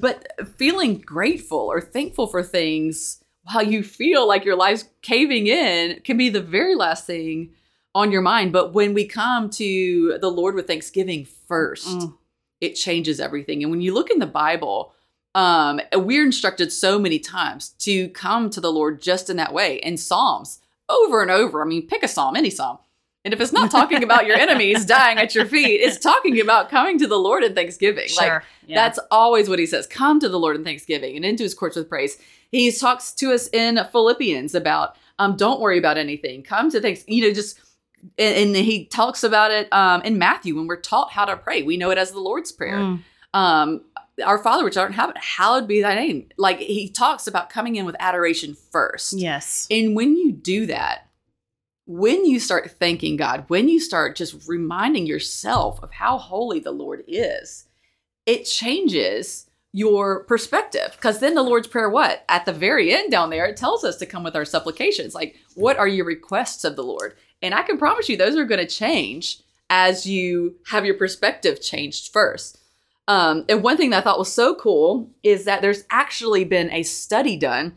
but 0.00 0.26
feeling 0.56 0.98
grateful 0.98 1.58
or 1.58 1.80
thankful 1.80 2.26
for 2.26 2.42
things 2.42 3.22
while 3.44 3.62
you 3.64 3.82
feel 3.82 4.26
like 4.26 4.44
your 4.44 4.56
life's 4.56 4.84
caving 5.02 5.46
in 5.46 6.00
can 6.00 6.16
be 6.16 6.28
the 6.28 6.40
very 6.40 6.74
last 6.74 7.06
thing 7.06 7.50
on 7.94 8.10
your 8.10 8.22
mind. 8.22 8.52
But 8.52 8.74
when 8.74 8.92
we 8.94 9.06
come 9.06 9.48
to 9.50 10.18
the 10.20 10.30
Lord 10.30 10.54
with 10.54 10.66
thanksgiving 10.66 11.24
first, 11.24 11.86
Mm. 11.86 12.14
it 12.60 12.74
changes 12.74 13.20
everything. 13.20 13.62
And 13.62 13.70
when 13.70 13.80
you 13.80 13.94
look 13.94 14.10
in 14.10 14.18
the 14.18 14.26
Bible, 14.26 14.92
um, 15.34 15.80
we're 15.94 16.24
instructed 16.24 16.72
so 16.72 16.98
many 16.98 17.18
times 17.18 17.68
to 17.80 18.08
come 18.08 18.50
to 18.50 18.60
the 18.60 18.72
Lord 18.72 19.00
just 19.00 19.30
in 19.30 19.36
that 19.36 19.52
way. 19.52 19.76
In 19.76 19.96
Psalms, 19.96 20.58
over 20.88 21.22
and 21.22 21.30
over. 21.30 21.62
I 21.62 21.66
mean, 21.66 21.86
pick 21.86 22.02
a 22.02 22.08
psalm, 22.08 22.36
any 22.36 22.50
psalm. 22.50 22.78
And 23.26 23.34
if 23.34 23.40
it's 23.40 23.52
not 23.52 23.72
talking 23.72 24.04
about 24.04 24.24
your 24.24 24.36
enemies 24.36 24.84
dying 24.86 25.18
at 25.18 25.34
your 25.34 25.46
feet, 25.46 25.80
it's 25.80 25.98
talking 25.98 26.40
about 26.40 26.70
coming 26.70 26.96
to 27.00 27.08
the 27.08 27.18
Lord 27.18 27.42
in 27.42 27.56
thanksgiving. 27.56 28.08
Like 28.16 28.44
Yeah. 28.68 28.76
that's 28.76 29.00
always 29.10 29.48
what 29.48 29.58
he 29.58 29.66
says. 29.66 29.88
Come 29.88 30.20
to 30.20 30.28
the 30.28 30.38
Lord 30.38 30.54
in 30.54 30.62
thanksgiving 30.62 31.16
and 31.16 31.24
into 31.24 31.42
his 31.42 31.52
courts 31.52 31.74
with 31.74 31.88
praise. 31.88 32.18
He 32.52 32.70
talks 32.70 33.10
to 33.14 33.32
us 33.32 33.48
in 33.52 33.80
Philippians 33.90 34.54
about 34.54 34.94
um, 35.18 35.36
don't 35.36 35.60
worry 35.60 35.76
about 35.76 35.98
anything. 35.98 36.44
Come 36.44 36.70
to 36.70 36.80
thanks, 36.80 37.02
you 37.08 37.26
know, 37.26 37.34
just 37.34 37.58
and, 38.16 38.36
and 38.36 38.56
he 38.56 38.84
talks 38.84 39.24
about 39.24 39.50
it 39.50 39.72
um, 39.72 40.02
in 40.02 40.18
Matthew 40.18 40.54
when 40.54 40.68
we're 40.68 40.80
taught 40.80 41.10
how 41.10 41.24
to 41.24 41.36
pray. 41.36 41.64
We 41.64 41.76
know 41.76 41.90
it 41.90 41.98
as 41.98 42.12
the 42.12 42.20
Lord's 42.20 42.52
Prayer. 42.52 42.78
Mm. 42.78 43.02
Um, 43.34 43.80
our 44.24 44.38
Father 44.38 44.62
which 44.62 44.76
art 44.76 44.90
in 44.90 44.94
heaven, 44.94 45.16
hallowed 45.18 45.66
be 45.66 45.82
thy 45.82 45.96
name. 45.96 46.28
Like 46.38 46.58
he 46.58 46.88
talks 46.88 47.26
about 47.26 47.50
coming 47.50 47.74
in 47.74 47.86
with 47.86 47.96
adoration 47.98 48.56
first. 48.70 49.14
Yes. 49.14 49.66
And 49.68 49.96
when 49.96 50.16
you 50.16 50.30
do 50.30 50.66
that, 50.66 51.05
when 51.86 52.26
you 52.26 52.40
start 52.40 52.72
thanking 52.72 53.16
God, 53.16 53.44
when 53.48 53.68
you 53.68 53.80
start 53.80 54.16
just 54.16 54.48
reminding 54.48 55.06
yourself 55.06 55.80
of 55.82 55.92
how 55.92 56.18
holy 56.18 56.58
the 56.58 56.72
Lord 56.72 57.04
is, 57.06 57.66
it 58.26 58.44
changes 58.44 59.48
your 59.72 60.24
perspective. 60.24 60.92
Because 60.96 61.20
then 61.20 61.34
the 61.34 61.42
Lord's 61.42 61.68
Prayer, 61.68 61.88
what? 61.88 62.24
At 62.28 62.44
the 62.44 62.52
very 62.52 62.92
end 62.92 63.12
down 63.12 63.30
there, 63.30 63.46
it 63.46 63.56
tells 63.56 63.84
us 63.84 63.96
to 63.98 64.06
come 64.06 64.24
with 64.24 64.34
our 64.34 64.44
supplications. 64.44 65.14
Like, 65.14 65.36
what 65.54 65.78
are 65.78 65.86
your 65.86 66.06
requests 66.06 66.64
of 66.64 66.76
the 66.76 66.82
Lord? 66.82 67.14
And 67.40 67.54
I 67.54 67.62
can 67.62 67.78
promise 67.78 68.08
you, 68.08 68.16
those 68.16 68.36
are 68.36 68.44
going 68.44 68.66
to 68.66 68.72
change 68.72 69.40
as 69.70 70.06
you 70.06 70.56
have 70.68 70.84
your 70.84 70.94
perspective 70.94 71.60
changed 71.60 72.12
first. 72.12 72.58
Um, 73.08 73.44
and 73.48 73.62
one 73.62 73.76
thing 73.76 73.90
that 73.90 73.98
I 73.98 74.00
thought 74.00 74.18
was 74.18 74.32
so 74.32 74.54
cool 74.56 75.10
is 75.22 75.44
that 75.44 75.62
there's 75.62 75.84
actually 75.90 76.44
been 76.44 76.70
a 76.70 76.82
study 76.82 77.36
done 77.36 77.76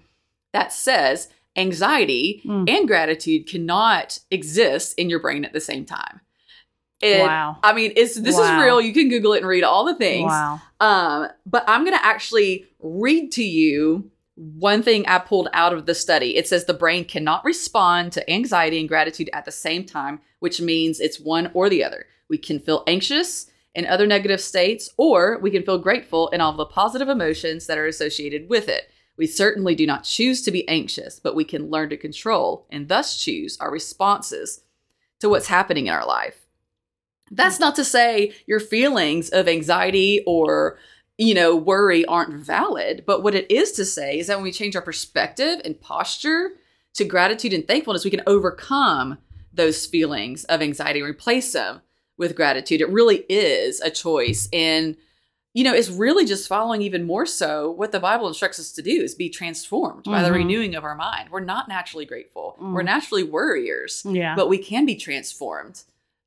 that 0.53 0.73
says 0.73 1.29
anxiety 1.59 2.41
Mm. 2.45 2.69
and 2.69 2.87
gratitude 2.87 3.47
cannot 3.47 4.19
exist 4.31 4.97
in 4.97 5.09
your 5.09 5.19
brain 5.19 5.45
at 5.45 5.53
the 5.53 5.59
same 5.59 5.85
time. 5.85 6.21
And, 7.01 7.23
Wow. 7.23 7.57
I 7.63 7.73
mean, 7.73 7.93
it's 7.95 8.15
this 8.15 8.35
Wow. 8.35 8.43
is 8.57 8.63
real. 8.63 8.81
You 8.81 8.93
can 8.93 9.09
Google 9.09 9.33
it 9.33 9.39
and 9.39 9.47
read 9.47 9.63
all 9.63 9.85
the 9.85 9.95
things. 9.95 10.29
Wow. 10.29 10.61
Um, 10.79 11.27
but 11.45 11.63
I'm 11.67 11.83
gonna 11.85 11.97
actually 12.01 12.65
read 12.81 13.31
to 13.33 13.43
you 13.43 14.11
one 14.35 14.81
thing 14.83 15.05
I 15.07 15.19
pulled 15.19 15.49
out 15.53 15.73
of 15.73 15.85
the 15.85 15.95
study. 15.95 16.37
It 16.37 16.47
says 16.47 16.65
the 16.65 16.73
brain 16.73 17.03
cannot 17.05 17.43
respond 17.45 18.11
to 18.13 18.29
anxiety 18.31 18.79
and 18.79 18.87
gratitude 18.87 19.29
at 19.33 19.45
the 19.45 19.51
same 19.51 19.83
time, 19.85 20.21
which 20.39 20.61
means 20.61 20.99
it's 20.99 21.19
one 21.19 21.51
or 21.53 21.69
the 21.69 21.83
other. 21.83 22.05
We 22.29 22.37
can 22.37 22.59
feel 22.59 22.83
anxious 22.87 23.47
and 23.75 23.85
other 23.85 24.07
negative 24.07 24.41
states, 24.41 24.89
or 24.97 25.39
we 25.41 25.51
can 25.51 25.63
feel 25.63 25.77
grateful 25.77 26.29
and 26.33 26.41
all 26.41 26.53
the 26.53 26.65
positive 26.65 27.07
emotions 27.09 27.67
that 27.67 27.77
are 27.77 27.85
associated 27.85 28.49
with 28.49 28.67
it. 28.67 28.89
We 29.19 29.27
certainly 29.27 29.75
do 29.75 29.85
not 29.85 30.05
choose 30.05 30.41
to 30.43 30.51
be 30.51 30.65
anxious, 30.69 31.19
but 31.19 31.35
we 31.35 31.43
can 31.43 31.69
learn 31.69 31.89
to 31.89 31.97
control 31.97 32.65
and 32.69 32.87
thus 32.87 33.21
choose 33.21 33.57
our 33.59 33.69
responses 33.69 34.61
to 35.19 35.27
what's 35.27 35.47
happening 35.47 35.87
in 35.87 35.93
our 35.93 36.07
life. 36.07 36.47
That's 37.29 37.59
not 37.59 37.75
to 37.75 37.83
say 37.83 38.33
your 38.47 38.61
feelings 38.61 39.27
of 39.29 39.49
anxiety 39.49 40.23
or 40.25 40.79
you 41.17 41.33
know 41.33 41.53
worry 41.53 42.05
aren't 42.05 42.33
valid, 42.33 43.03
but 43.05 43.21
what 43.21 43.35
it 43.35 43.51
is 43.51 43.73
to 43.73 43.83
say 43.83 44.19
is 44.19 44.27
that 44.27 44.37
when 44.37 44.45
we 44.45 44.53
change 44.53 44.77
our 44.77 44.81
perspective 44.81 45.59
and 45.65 45.81
posture 45.81 46.51
to 46.93 47.03
gratitude 47.03 47.51
and 47.51 47.67
thankfulness, 47.67 48.05
we 48.05 48.11
can 48.11 48.23
overcome 48.25 49.17
those 49.51 49.85
feelings 49.85 50.45
of 50.45 50.61
anxiety 50.61 51.01
and 51.01 51.09
replace 51.09 51.51
them 51.51 51.81
with 52.17 52.37
gratitude. 52.37 52.79
It 52.79 52.89
really 52.89 53.25
is 53.27 53.81
a 53.81 53.91
choice 53.91 54.47
and 54.53 54.95
you 55.53 55.63
know, 55.63 55.73
it's 55.73 55.89
really 55.89 56.25
just 56.25 56.47
following 56.47 56.81
even 56.81 57.03
more 57.05 57.25
so 57.25 57.71
what 57.71 57.91
the 57.91 57.99
Bible 57.99 58.27
instructs 58.27 58.59
us 58.59 58.71
to 58.73 58.81
do 58.81 58.91
is 58.91 59.15
be 59.15 59.29
transformed 59.29 60.03
by 60.03 60.21
the 60.21 60.29
Mhm. 60.29 60.33
renewing 60.35 60.75
of 60.75 60.83
our 60.83 60.95
mind. 60.95 61.29
We're 61.31 61.39
not 61.39 61.67
naturally 61.67 62.05
grateful. 62.05 62.55
Mm. 62.61 62.73
We're 62.73 62.83
naturally 62.83 63.23
worriers 63.23 64.03
Yeah. 64.05 64.35
but 64.35 64.47
we 64.47 64.59
can 64.59 64.85
be 64.85 64.95
transformed 64.95 65.83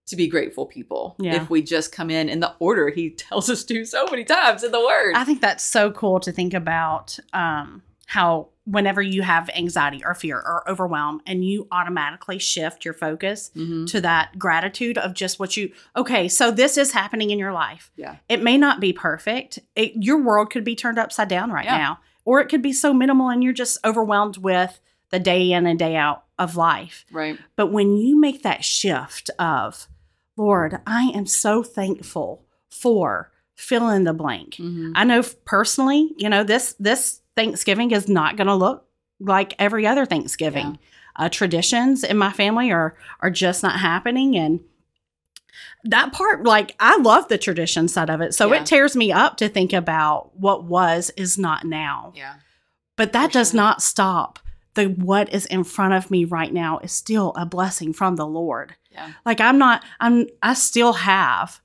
to 0.08 0.16
be 0.16 0.26
grateful 0.26 0.66
people 0.66 1.14
Yeah. 1.20 1.37
if 1.40 1.48
we 1.48 1.62
just 1.62 1.92
come 1.92 2.11
in 2.11 2.28
in 2.28 2.40
the 2.40 2.52
order 2.58 2.90
he 2.90 3.11
tells 3.28 3.48
us 3.48 3.62
to 3.64 3.85
so 3.85 4.06
many 4.11 4.24
times 4.24 4.64
in 4.64 4.72
the 4.72 4.80
word. 4.80 5.14
I 5.14 5.24
think 5.24 5.40
that's 5.40 5.62
so 5.62 5.92
cool 5.92 6.18
to 6.20 6.32
think 6.32 6.52
about 6.52 7.18
um, 7.32 7.82
how 8.06 8.48
whenever 8.64 9.03
you 9.03 9.22
have 9.22 9.51
anxiety 9.57 10.05
or 10.05 10.14
fear 10.14 10.37
or 10.38 10.62
overwhelm 10.70 11.20
and 11.27 11.44
you 11.44 11.66
automatically 11.72 12.38
shift 12.38 12.85
your 12.85 12.94
focus 12.94 13.51
Mhm. 13.57 13.90
to 13.90 14.01
that 14.03 14.38
gratitude 14.38 14.96
of 14.98 15.14
just 15.14 15.40
what 15.40 15.57
you 15.57 15.72
okay 15.96 16.29
so 16.29 16.51
this 16.53 16.77
is 16.79 16.92
happening 16.92 17.31
in 17.31 17.38
your 17.40 17.53
life 17.53 17.90
Yeah. 17.96 18.16
it 18.29 18.40
may 18.42 18.57
not 18.57 18.79
be 18.79 18.92
perfect 18.92 19.59
it, 19.75 19.92
your 19.96 20.22
world 20.22 20.51
could 20.51 20.62
be 20.64 20.77
turned 20.77 20.98
upside 20.98 21.27
down 21.29 21.51
right 21.51 21.64
Yeah. 21.64 21.77
now 21.79 21.98
or 22.25 22.40
it 22.40 22.48
could 22.48 22.62
be 22.62 22.72
so 22.72 22.94
minimal 22.94 23.31
and 23.31 23.42
you're 23.42 23.53
just 23.53 23.79
overwhelmed 23.85 24.37
with 24.37 24.79
the 25.11 25.18
day 25.18 25.51
in 25.51 25.66
and 25.66 25.79
day 25.79 25.96
out 25.96 26.22
of 26.38 26.55
life 26.57 27.05
Right. 27.11 27.38
but 27.57 27.72
when 27.72 27.96
you 27.96 28.18
make 28.18 28.42
that 28.44 28.64
shift 28.64 29.29
of, 29.40 29.88
Lord, 30.37 30.81
I 30.87 31.11
am 31.14 31.27
so 31.27 31.62
thankful 31.64 32.44
for 32.70 33.31
fill 33.55 33.90
in 33.90 34.05
the 34.05 34.14
blank. 34.14 34.55
Mhm. 34.55 34.92
I 34.94 35.05
know 35.05 35.22
personally, 35.44 36.12
you 36.16 36.29
know, 36.29 36.42
this 36.44 36.75
this 36.81 37.20
Thanksgiving 37.36 37.90
is 37.90 38.08
not 38.08 38.36
going 38.36 38.46
to 38.46 38.54
look 38.54 38.86
like 39.20 39.54
every 39.58 39.86
other 39.86 40.04
Thanksgiving. 40.06 40.78
Uh, 41.16 41.28
traditions 41.28 42.04
in 42.04 42.16
my 42.16 42.32
family 42.32 42.72
are 42.72 42.96
are 43.20 43.30
just 43.30 43.62
not 43.62 43.78
happening, 43.80 44.36
and 44.36 44.60
that 45.84 46.12
part, 46.12 46.44
like, 46.44 46.74
I 46.80 46.96
love 46.98 47.28
the 47.28 47.36
tradition 47.38 47.88
side 47.88 48.08
of 48.08 48.20
it. 48.20 48.34
So 48.34 48.52
Yeah. 48.52 48.60
it 48.60 48.66
tears 48.66 48.96
me 48.96 49.12
up 49.12 49.36
to 49.38 49.48
think 49.48 49.72
about 49.72 50.30
what 50.36 50.64
was 50.64 51.10
is 51.16 51.36
not 51.38 51.64
now. 51.64 52.12
Yeah. 52.16 52.34
But 52.96 53.12
that 53.12 53.26
For 53.26 53.38
does 53.38 53.50
sure. 53.50 53.56
not 53.58 53.82
stop 53.82 54.38
the 54.74 54.86
what 54.86 55.32
is 55.34 55.44
in 55.46 55.64
front 55.64 55.92
of 55.92 56.10
me 56.10 56.24
right 56.24 56.52
now 56.52 56.78
is 56.78 56.92
still 56.92 57.34
a 57.36 57.44
blessing 57.44 57.92
from 57.92 58.16
the 58.16 58.26
Lord. 58.26 58.74
Yeah. 58.90 59.10
Like 59.26 59.40
I'm 59.40 59.58
not 59.58 59.84
I'm 60.00 60.26
I 60.42 60.54
still 60.54 60.94
have 60.94 61.60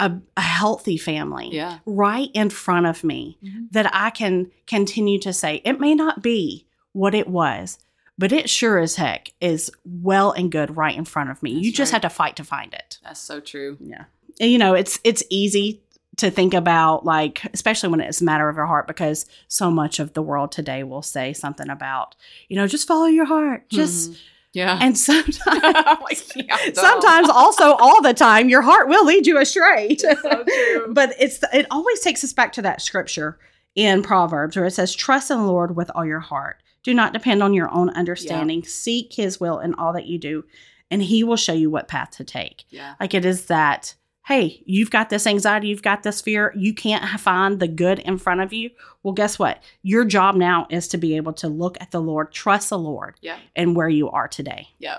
a, 0.00 0.18
a 0.36 0.40
healthy 0.40 0.96
family 0.96 1.50
Yeah. 1.52 1.78
right 1.86 2.30
in 2.34 2.50
front 2.50 2.86
of 2.86 3.04
me 3.04 3.38
Mhm. 3.44 3.68
that 3.72 3.94
I 3.94 4.10
can 4.10 4.50
continue 4.66 5.18
to 5.20 5.32
say 5.32 5.60
it 5.64 5.78
may 5.78 5.94
not 5.94 6.22
be 6.22 6.66
what 6.92 7.14
it 7.14 7.28
was, 7.28 7.78
but 8.18 8.32
it 8.32 8.50
sure 8.50 8.78
as 8.78 8.96
heck 8.96 9.30
is 9.40 9.70
well 9.84 10.32
and 10.32 10.50
good 10.50 10.76
right 10.76 10.96
in 10.96 11.04
front 11.04 11.30
of 11.30 11.42
me. 11.42 11.52
you 11.52 11.70
just 11.72 11.92
right. 11.92 12.02
have 12.02 12.10
to 12.10 12.14
fight 12.16 12.36
to 12.36 12.44
find 12.44 12.74
it. 12.74 12.98
That's 13.04 13.20
so 13.20 13.40
true. 13.40 13.76
Yeah. 13.80 14.04
And, 14.40 14.50
you 14.50 14.58
know, 14.58 14.74
it's 14.74 14.98
it's 15.04 15.22
easy 15.30 15.82
to 16.16 16.30
think 16.30 16.52
about 16.54 17.04
like 17.04 17.42
especially 17.54 17.88
when 17.88 18.00
it's 18.00 18.20
a 18.20 18.24
matter 18.24 18.48
of 18.48 18.56
your 18.56 18.66
heart 18.66 18.86
because 18.86 19.24
so 19.48 19.70
much 19.70 19.98
of 20.00 20.12
the 20.12 20.20
world 20.22 20.50
today 20.52 20.82
will 20.82 21.02
say 21.02 21.32
something 21.32 21.70
about, 21.70 22.14
you 22.48 22.56
know, 22.56 22.66
just 22.66 22.86
follow 22.88 23.06
your 23.06 23.24
heart. 23.26 23.68
Just 23.70 24.12
Yeah. 24.52 24.78
and 24.80 24.98
sometimes 24.98 25.40
yeah, 26.36 26.56
sometimes 26.74 27.28
also 27.28 27.74
all 27.74 28.02
the 28.02 28.14
time 28.14 28.48
your 28.48 28.62
heart 28.62 28.88
will 28.88 29.04
lead 29.04 29.26
you 29.26 29.38
astray. 29.38 29.96
so 29.96 30.14
true. 30.44 30.92
but 30.92 31.14
it's 31.18 31.40
it 31.52 31.66
always 31.70 32.00
takes 32.00 32.24
us 32.24 32.32
back 32.32 32.52
to 32.54 32.62
that 32.62 32.82
scripture 32.82 33.38
in 33.76 34.02
Proverbs 34.02 34.56
where 34.56 34.66
it 34.66 34.72
says, 34.72 34.94
"Trust 34.94 35.30
in 35.30 35.38
the 35.38 35.44
Lord 35.44 35.76
with 35.76 35.90
all 35.94 36.04
your 36.04 36.20
heart. 36.20 36.62
Do 36.82 36.92
not 36.94 37.12
depend 37.12 37.42
on 37.42 37.54
your 37.54 37.70
own 37.72 37.90
understanding. 37.90 38.64
Seek 38.64 39.12
His 39.14 39.38
will 39.38 39.60
in 39.60 39.74
all 39.74 39.92
that 39.92 40.06
you 40.06 40.18
do, 40.18 40.44
and 40.90 41.00
He 41.00 41.22
will 41.22 41.36
show 41.36 41.52
you 41.52 41.70
what 41.70 41.86
path 41.86 42.10
to 42.16 42.24
take." 42.24 42.64
Yeah. 42.70 42.94
Like 42.98 43.14
it 43.14 43.24
is 43.24 43.46
that. 43.46 43.94
Hey, 44.30 44.62
you've 44.64 44.92
got 44.92 45.10
this 45.10 45.26
anxiety, 45.26 45.66
you've 45.66 45.82
got 45.82 46.04
this 46.04 46.20
fear, 46.20 46.52
you 46.54 46.72
can't 46.72 47.18
find 47.18 47.58
the 47.58 47.66
good 47.66 47.98
in 47.98 48.16
front 48.16 48.40
of 48.40 48.52
you. 48.52 48.70
Well, 49.02 49.12
guess 49.12 49.40
what? 49.40 49.60
Your 49.82 50.04
job 50.04 50.36
now 50.36 50.68
is 50.70 50.86
to 50.86 50.98
be 50.98 51.16
able 51.16 51.32
to 51.32 51.48
look 51.48 51.76
at 51.80 51.90
the 51.90 52.00
Lord, 52.00 52.30
trust 52.30 52.70
the 52.70 52.78
Lord, 52.78 53.16
Yeah. 53.20 53.40
and 53.56 53.74
where 53.74 53.88
you 53.88 54.08
are 54.08 54.28
today. 54.28 54.68
Yeah. 54.78 54.98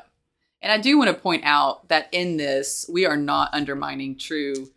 And 0.61 0.69
I 0.69 0.79
do 0.79 0.97
want 0.97 1.11
to 1.11 1.13
point 1.13 1.45
out 1.45 1.87
that 1.87 2.09
in 2.11 2.35
this, 2.35 2.85
we 2.91 3.05
are 3.05 3.15
not 3.15 3.51
undermining 3.53 4.17
true 4.17 4.69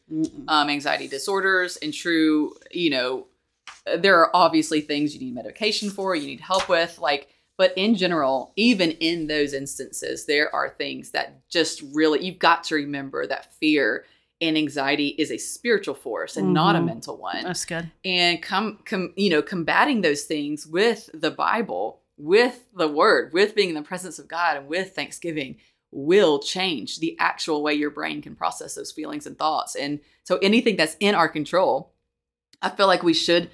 um, 0.47 0.71
anxiety 0.71 1.09
disorders 1.09 1.77
and 1.79 1.93
true, 1.93 2.55
you 2.71 2.91
know, 2.91 3.27
there 3.99 4.21
are 4.21 4.31
obviously 4.35 4.81
things 4.81 5.15
you 5.15 5.21
need 5.21 5.35
medication 5.35 5.91
for, 5.91 6.15
you 6.15 6.29
need 6.29 6.41
help 6.41 6.69
with, 6.69 7.01
like, 7.01 7.27
but 7.57 7.73
in 7.77 7.97
general, 7.97 8.53
even 8.55 8.93
in 8.93 9.27
those 9.27 9.53
instances, 9.53 10.27
there 10.27 10.55
are 10.55 10.69
things 10.69 11.11
that 11.11 11.41
just 11.49 11.83
really, 11.93 12.25
you've 12.25 12.39
got 12.39 12.63
to 12.65 12.77
remember 12.77 13.27
that 13.27 13.53
fear 13.55 14.05
and 14.41 14.57
anxiety 14.59 15.09
is 15.09 15.31
a 15.31 15.39
spiritual 15.39 15.95
force 15.95 16.37
and 16.37 16.53
not 16.53 16.77
a 16.77 16.79
Mhm. 16.81 16.87
mental 16.87 17.17
one 17.17 17.43
That's 17.43 17.65
good. 17.65 17.91
and 18.05 18.43
come 18.43 18.79
com, 18.85 19.13
you 19.17 19.31
know 19.31 19.43
combating 19.43 20.01
those 20.03 20.25
things 20.25 20.67
with 20.67 21.09
the 21.15 21.31
bible 21.31 22.01
with 22.17 22.65
the 22.77 22.89
word 22.89 23.33
with 23.33 23.55
being 23.55 23.69
in 23.71 23.75
the 23.75 23.83
presence 23.83 24.19
of 24.19 24.29
god 24.29 24.57
and 24.57 24.69
with 24.69 24.95
thanksgiving 24.95 25.57
will 25.93 26.41
change 26.41 26.99
the 26.99 27.17
actual 27.21 27.63
way 27.63 27.73
your 27.75 27.91
brain 27.91 28.21
can 28.21 28.35
process 28.35 28.75
those 28.75 28.91
feelings 28.93 29.27
and 29.27 29.39
thoughts 29.39 29.75
and 29.77 30.01
so 30.25 30.39
anything 30.39 30.77
that's 30.77 30.97
in 31.01 31.15
our 31.15 31.29
control 31.29 31.93
i 32.63 32.69
feel 32.69 32.87
like 32.89 33.03
we 33.03 33.15
should 33.15 33.51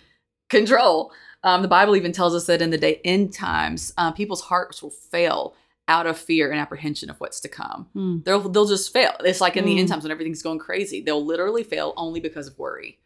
control 0.48 1.12
um, 1.42 1.62
the 1.62 1.68
bible 1.68 1.96
even 1.96 2.12
tells 2.12 2.34
us 2.34 2.46
that 2.46 2.60
in 2.62 2.70
the 2.70 2.78
day 2.78 3.00
end 3.04 3.32
times 3.32 3.92
uh, 3.98 4.10
people's 4.12 4.42
hearts 4.42 4.82
will 4.82 4.90
fail 4.90 5.54
out 5.90 6.06
of 6.06 6.16
fear 6.16 6.50
and 6.50 6.60
apprehension 6.60 7.10
of 7.10 7.18
what's 7.20 7.40
to 7.40 7.48
come 7.48 7.80
Hmm. 7.92 8.18
they'll 8.24 8.48
they'll 8.48 8.66
just 8.76 8.92
fail. 8.92 9.12
It's 9.20 9.40
like 9.40 9.56
in 9.56 9.64
the 9.66 9.78
end 9.78 9.88
Mm. 9.88 9.92
times 9.92 10.02
when 10.04 10.12
everything's 10.12 10.42
going 10.42 10.58
crazy, 10.60 11.00
they'll 11.02 11.24
literally 11.32 11.64
fail 11.64 11.92
only 11.96 12.20
because 12.20 12.46
of 12.48 12.58
worry, 12.58 12.98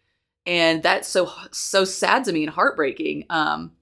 and 0.47 0.83
that's 0.83 1.09
so 1.09 1.31
so 1.51 1.85
sad 1.85 2.25
to 2.25 2.33
me 2.33 2.44
and 2.44 2.53
heartbreaking. 2.53 3.25
Um, 3.31 3.73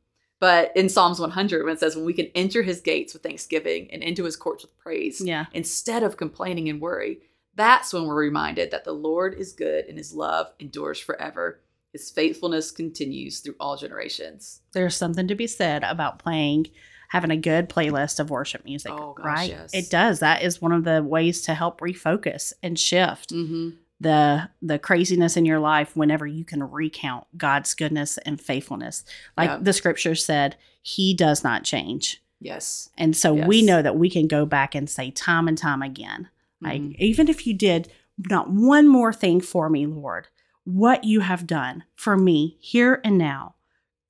but 0.40 0.72
in 0.76 0.88
Psalms 0.88 1.20
100, 1.20 1.64
when 1.64 1.74
it 1.74 1.80
says, 1.80 1.94
"When 1.96 2.04
we 2.04 2.12
can 2.14 2.26
enter 2.34 2.62
His 2.62 2.80
gates 2.80 3.12
with 3.12 3.22
thanksgiving 3.22 3.90
and 3.92 4.02
into 4.02 4.24
His 4.24 4.36
courts 4.36 4.62
with 4.64 4.76
praise, 4.78 5.20
Yeah. 5.20 5.46
instead 5.52 6.02
of 6.02 6.16
complaining 6.16 6.68
and 6.68 6.80
worry," 6.80 7.20
that's 7.54 7.92
when 7.92 8.04
we're 8.06 8.16
reminded 8.30 8.70
that 8.70 8.84
the 8.84 8.92
Lord 8.94 9.34
is 9.38 9.52
good 9.52 9.84
and 9.86 9.98
His 9.98 10.12
love 10.14 10.52
endures 10.60 10.98
forever. 10.98 11.60
His 11.92 12.10
faithfulness 12.10 12.70
continues 12.70 13.40
through 13.40 13.56
all 13.60 13.76
generations. 13.76 14.60
there's 14.72 14.96
something 14.96 15.28
to 15.28 15.34
be 15.34 15.46
said 15.46 15.82
about 15.84 16.18
playing 16.18 16.66
having 17.12 17.30
a 17.30 17.36
good 17.36 17.68
playlist 17.68 18.18
of 18.18 18.30
worship 18.30 18.64
music 18.64 18.90
Oh, 18.90 19.12
gosh, 19.12 19.26
right 19.26 19.50
yes. 19.50 19.70
it 19.74 19.90
does 19.90 20.20
that 20.20 20.42
is 20.42 20.62
one 20.62 20.72
of 20.72 20.84
the 20.84 21.02
ways 21.02 21.42
to 21.42 21.52
help 21.54 21.80
refocus 21.80 22.52
and 22.62 22.78
shift 22.78 23.30
Mm-hmm. 23.30 23.70
the 24.00 24.48
the 24.62 24.78
craziness 24.78 25.36
in 25.36 25.44
your 25.44 25.60
life 25.60 25.94
whenever 25.94 26.26
you 26.26 26.44
can 26.44 26.62
recount 26.62 27.24
god's 27.36 27.74
goodness 27.74 28.18
and 28.18 28.40
faithfulness 28.40 29.04
like 29.36 29.50
Yeah. 29.50 29.58
the 29.60 29.72
scripture 29.72 30.14
said 30.14 30.56
he 30.82 31.14
does 31.14 31.44
not 31.44 31.64
change 31.64 32.22
Yes. 32.40 32.88
and 32.98 33.14
so 33.16 33.34
we 33.34 33.62
know 33.62 33.82
that 33.82 33.96
we 33.96 34.10
can 34.10 34.26
go 34.26 34.44
back 34.46 34.74
and 34.74 34.88
say 34.90 35.10
time 35.10 35.46
and 35.48 35.56
time 35.58 35.82
again 35.82 36.28
like 36.60 36.80
Mhm. 36.80 36.96
even 36.98 37.28
if 37.28 37.46
you 37.46 37.54
did 37.54 37.92
not 38.30 38.50
one 38.50 38.88
more 38.88 39.12
thing 39.12 39.40
for 39.40 39.68
me 39.68 39.86
lord 39.86 40.28
what 40.64 41.04
you 41.04 41.20
have 41.20 41.46
done 41.46 41.84
for 41.94 42.16
me 42.16 42.56
here 42.60 43.00
and 43.04 43.18
now 43.18 43.54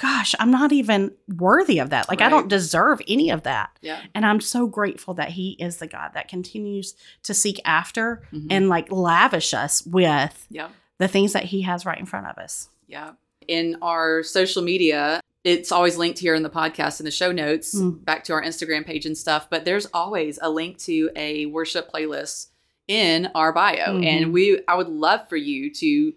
gosh 0.02 0.34
i'm 0.40 0.50
not 0.50 0.72
even 0.72 1.12
worthy 1.36 1.78
of 1.78 1.90
that 1.90 2.08
like 2.08 2.20
i 2.20 2.28
don't 2.28 2.48
deserve 2.48 3.00
any 3.06 3.30
of 3.30 3.42
that 3.44 3.70
Yeah. 3.80 4.00
and 4.14 4.26
i'm 4.26 4.40
so 4.40 4.66
grateful 4.66 5.14
that 5.14 5.30
he 5.30 5.52
is 5.60 5.76
the 5.76 5.86
god 5.86 6.10
that 6.14 6.26
continues 6.28 6.94
to 7.22 7.32
seek 7.34 7.60
after 7.64 8.22
Mhm. 8.32 8.48
and 8.50 8.68
like 8.68 8.90
lavish 8.90 9.54
us 9.54 9.86
with 9.86 10.46
Yeah. 10.50 10.68
the 10.98 11.08
things 11.08 11.32
that 11.34 11.44
he 11.44 11.62
has 11.62 11.86
right 11.86 11.98
in 11.98 12.06
front 12.06 12.26
of 12.26 12.36
us 12.38 12.68
Yeah. 12.88 13.12
In 13.48 13.76
our 13.82 14.22
social 14.22 14.62
media, 14.62 15.20
it's 15.44 15.72
always 15.72 15.96
linked 15.96 16.18
here 16.20 16.34
in 16.34 16.42
the 16.44 16.50
podcast 16.50 17.00
in 17.00 17.04
the 17.04 17.10
show 17.10 17.32
notes, 17.32 17.74
Mm. 17.74 18.04
back 18.04 18.22
to 18.24 18.32
our 18.34 18.42
Instagram 18.42 18.84
page 18.86 19.04
and 19.06 19.16
stuff. 19.18 19.48
But 19.50 19.64
there's 19.64 19.86
always 19.94 20.38
a 20.42 20.48
link 20.50 20.78
to 20.80 21.10
a 21.16 21.46
worship 21.46 21.90
playlist 21.92 22.48
in 22.86 23.28
our 23.34 23.52
bio, 23.52 23.94
Mhm. 23.98 24.06
and 24.06 24.32
we 24.32 24.60
I 24.68 24.74
would 24.76 24.88
love 24.88 25.28
for 25.28 25.36
you 25.36 25.72
to 25.74 26.12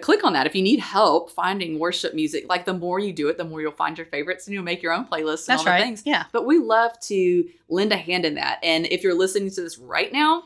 click 0.00 0.24
on 0.24 0.32
that 0.32 0.46
if 0.46 0.54
you 0.54 0.62
need 0.62 0.80
help 0.80 1.30
finding 1.30 1.78
worship 1.78 2.14
music. 2.14 2.48
Like 2.48 2.64
the 2.64 2.74
more 2.74 2.98
you 2.98 3.12
do 3.12 3.28
it, 3.28 3.38
the 3.38 3.44
more 3.44 3.60
you'll 3.60 3.72
find 3.72 3.96
your 3.96 4.06
favorites, 4.06 4.46
and 4.46 4.54
you'll 4.54 4.64
make 4.64 4.82
your 4.82 4.92
own 4.92 5.06
playlists 5.06 5.48
and 5.48 5.58
that's 5.58 5.58
all 5.60 5.64
the 5.64 5.70
right 5.70 5.82
things. 5.82 6.02
yeah 6.04 6.24
But 6.32 6.46
we 6.46 6.58
love 6.58 6.98
to 7.00 7.48
lend 7.68 7.92
a 7.92 7.96
hand 7.96 8.24
in 8.24 8.34
that. 8.34 8.58
And 8.62 8.86
if 8.86 9.02
you're 9.02 9.14
listening 9.14 9.50
to 9.50 9.60
this 9.60 9.78
right 9.78 10.12
now, 10.12 10.44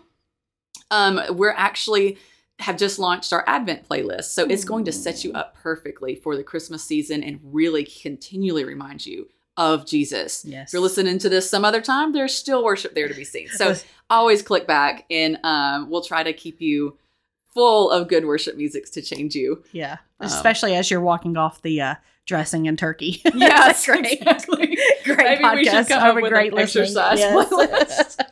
um, 0.91 1.21
we're 1.31 1.55
actually 1.57 2.19
have 2.61 2.77
just 2.77 2.99
launched 2.99 3.33
our 3.33 3.45
Advent 3.47 3.89
playlist. 3.89 4.25
So 4.25 4.45
it's 4.45 4.65
going 4.65 4.85
to 4.87 4.93
set 4.93 5.23
you 5.25 5.33
up 5.33 5.55
perfectly 5.55 6.17
for 6.17 6.37
the 6.37 6.43
Christmas 6.43 6.83
season 6.83 7.23
and 7.23 7.39
really 7.45 7.85
continually 7.85 8.65
remind 8.65 9.07
you 9.07 9.29
of 9.57 9.87
Jesus. 9.87 10.45
yes 10.45 10.69
If 10.69 10.73
you're 10.73 10.83
listening 10.83 11.19
to 11.19 11.29
this 11.29 11.49
some 11.49 11.65
other 11.65 11.81
time, 11.81 12.13
there's 12.13 12.35
still 12.35 12.65
worship 12.65 12.95
there 12.95 13.09
to 13.09 13.15
be 13.15 13.25
seen. 13.25 13.49
So 13.49 13.75
always 14.11 14.43
click 14.43 14.67
back 14.67 15.05
and 15.11 15.39
um, 15.45 15.91
we'll 15.91 16.03
try 16.03 16.23
to 16.23 16.33
keep 16.33 16.61
you 16.61 16.97
full 17.59 17.91
of 17.91 18.09
good 18.09 18.25
worship 18.25 18.57
musics 18.57 18.91
to 18.91 19.03
change 19.03 19.35
you. 19.35 19.63
yeah 19.73 19.97
Um, 20.21 20.27
especially 20.27 20.75
as 20.75 20.91
you're 20.91 21.01
walking 21.01 21.37
off 21.37 21.61
the 21.63 21.81
uh 21.81 21.95
dressing 22.27 22.69
and 22.69 22.79
turkey 22.79 23.21
Yes, 23.35 23.85
That's 23.85 23.87
great 23.87 24.13
exactly. 24.21 24.79
great 25.05 25.41
Maybe 25.41 25.57
we 25.57 25.65
should 25.65 25.73
podcast 25.75 25.89
come 25.89 26.03
up 26.11 26.17
a 26.19 26.21
with 26.21 26.31
great 26.33 26.53
an 26.53 26.59
exercise 26.59 27.19
Yes. 27.19 28.17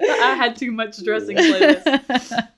I 0.00 0.34
had 0.36 0.56
too 0.56 0.70
much 0.72 1.02
dressing 1.04 1.36
playlist. 1.36 2.48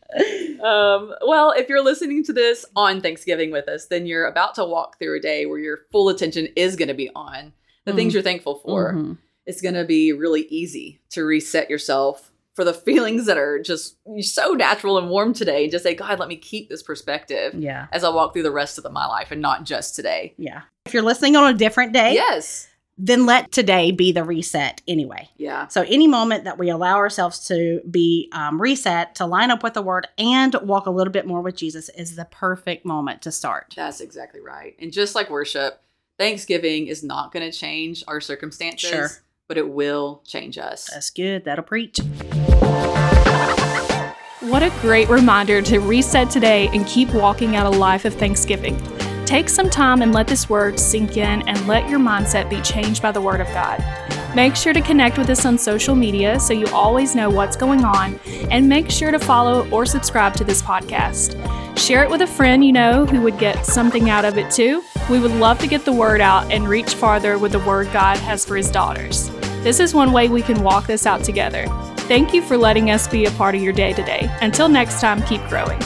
Um, 0.61 1.15
well, 1.27 1.53
if 1.57 1.69
you're 1.69 1.83
listening 1.85 2.25
to 2.25 2.33
this 2.33 2.65
on 2.77 3.01
Thanksgiving 3.01 3.51
with 3.51 3.69
us, 3.69 3.87
then 3.87 4.07
you're 4.07 4.27
about 4.27 4.55
to 4.57 4.65
walk 4.65 4.99
through 4.99 5.17
a 5.17 5.21
day 5.21 5.47
where 5.47 5.59
your 5.59 5.79
full 5.93 6.09
attention 6.09 6.49
is 6.57 6.77
going 6.77 6.89
to 6.89 6.95
be 6.95 7.09
on 7.15 7.53
the 7.87 7.93
things 7.95 8.11
Mhm. 8.13 8.15
you're 8.15 8.23
thankful 8.23 8.57
for. 8.65 8.93
Mhm. 8.95 9.19
It's 9.47 9.61
going 9.63 9.75
to 9.75 9.85
be 9.85 10.13
really 10.13 10.43
easy 10.51 11.01
to 11.11 11.25
reset 11.25 11.71
yourself 11.71 12.30
for 12.55 12.65
the 12.65 12.75
feelings 12.87 13.27
that 13.27 13.39
are 13.39 13.61
just 13.63 13.97
so 14.21 14.53
natural 14.53 14.99
and 14.99 15.09
warm 15.09 15.33
today. 15.33 15.63
And 15.65 15.73
just 15.73 15.85
say, 15.85 15.95
God, 15.95 16.19
let 16.19 16.29
me 16.29 16.37
keep 16.37 16.69
this 16.69 16.83
perspective 16.83 17.55
yeah 17.55 17.87
as 17.93 18.05
I 18.05 18.09
walk 18.11 18.33
through 18.33 18.43
the 18.45 18.51
rest 18.51 18.79
of 18.79 18.85
the, 18.85 18.91
my 18.91 19.07
life 19.07 19.31
and 19.31 19.41
not 19.41 19.65
just 19.65 19.95
today. 19.95 20.35
yeah 20.37 20.63
if 20.87 20.95
you're 20.95 21.03
listening 21.03 21.37
on 21.37 21.55
a 21.55 21.57
different 21.57 21.93
day 21.93 22.15
Yes. 22.15 22.69
then 22.99 23.25
let 23.27 23.53
today 23.53 23.93
be 23.93 24.13
the 24.13 24.25
reset 24.25 24.83
anyway 24.89 25.29
Yeah. 25.37 25.69
So, 25.69 25.83
any 25.83 26.07
moment 26.09 26.45
that 26.45 26.59
we 26.59 26.69
allow 26.71 26.97
ourselves 26.97 27.47
to 27.49 27.81
be 27.91 28.29
um, 28.33 28.61
reset, 28.61 29.15
to 29.17 29.27
line 29.27 29.51
up 29.51 29.63
with 29.63 29.75
the 29.75 29.83
word, 29.83 30.09
and 30.19 30.55
walk 30.63 30.87
a 30.87 30.91
little 30.91 31.13
bit 31.13 31.27
more 31.27 31.41
with 31.41 31.57
Jesus 31.57 31.89
is 31.91 32.17
the 32.17 32.27
perfect 32.27 32.85
moment 32.85 33.23
to 33.23 33.33
start. 33.33 33.73
That's 33.77 34.01
exactly 34.01 34.41
right. 34.41 34.75
And 34.79 34.93
just 34.93 35.15
like 35.15 35.31
worship, 35.31 35.81
Thanksgiving 36.19 36.89
is 36.89 37.03
not 37.03 37.33
going 37.33 37.51
to 37.51 37.57
change 37.57 38.05
our 38.07 38.21
circumstances, 38.21 38.91
Sure. 38.91 39.09
But 39.51 39.59
it 39.59 39.69
will 39.69 40.23
change 40.25 40.59
us. 40.59 40.89
That's 40.93 41.11
good. 41.11 41.45
That'll 41.45 41.65
preach. 41.65 41.99
What 44.39 44.63
a 44.63 44.71
great 44.81 45.09
reminder 45.09 45.61
to 45.61 45.81
reset 45.81 46.31
today 46.31 46.69
and 46.69 46.87
keep 46.87 47.13
walking 47.13 47.57
out 47.57 47.67
a 47.67 47.77
life 47.77 48.05
of 48.05 48.15
thanksgiving. 48.15 48.81
Take 49.31 49.49
some 49.49 49.71
time 49.71 50.03
and 50.03 50.13
let 50.13 50.27
this 50.27 50.51
word 50.51 50.81
sink 50.81 51.17
in 51.17 51.49
and 51.49 51.69
let 51.69 51.89
your 51.89 52.01
mindset 52.01 52.51
be 52.51 52.61
changed 52.63 53.01
by 53.01 53.13
the 53.13 53.21
word 53.21 53.41
of 53.41 53.47
God. 53.55 53.79
Make 54.35 54.57
sure 54.57 54.73
to 54.73 54.81
connect 54.81 55.19
with 55.19 55.31
us 55.31 55.47
on 55.47 55.57
social 55.57 55.95
media 55.95 56.41
so 56.41 56.53
you 56.53 56.67
always 56.73 57.15
know 57.15 57.31
what's 57.31 57.57
going 57.57 57.85
on, 57.85 58.19
and 58.51 58.69
make 58.69 58.91
sure 58.91 59.13
to 59.13 59.21
follow 59.21 59.71
or 59.71 59.87
subscribe 59.87 60.35
to 60.35 60.43
this 60.43 60.61
podcast. 60.61 61.39
Share 61.79 62.03
it 62.03 62.11
with 62.11 62.23
a 62.23 62.27
friend 62.27 62.65
you 62.65 62.73
know 62.73 63.07
who 63.07 63.21
would 63.21 63.39
get 63.39 63.65
something 63.65 64.11
out 64.11 64.25
of 64.25 64.37
it 64.37 64.51
too. 64.51 64.83
We 65.09 65.21
would 65.21 65.31
love 65.31 65.61
to 65.61 65.69
get 65.69 65.85
the 65.85 65.93
word 65.93 66.21
out 66.21 66.51
and 66.51 66.69
reach 66.69 66.95
farther 66.95 67.39
with 67.39 67.53
the 67.53 67.61
word 67.61 67.87
God 67.93 68.19
has 68.19 68.45
for 68.45 68.57
his 68.57 68.69
daughters. 68.69 69.31
This 69.63 69.79
is 69.79 69.95
one 69.95 70.11
way 70.11 70.29
we 70.29 70.43
can 70.43 70.65
walk 70.65 70.89
this 70.89 71.07
out 71.07 71.23
together. 71.23 71.67
Thank 72.09 72.35
you 72.35 72.43
for 72.43 72.57
letting 72.57 72.91
us 72.91 73.07
be 73.07 73.27
a 73.27 73.31
part 73.31 73.55
of 73.55 73.63
your 73.63 73.75
day 73.75 73.93
today. 73.93 74.29
Until 74.43 74.69
next 74.69 75.01
time, 75.01 75.23
keep 75.23 75.41
growing. 75.43 75.81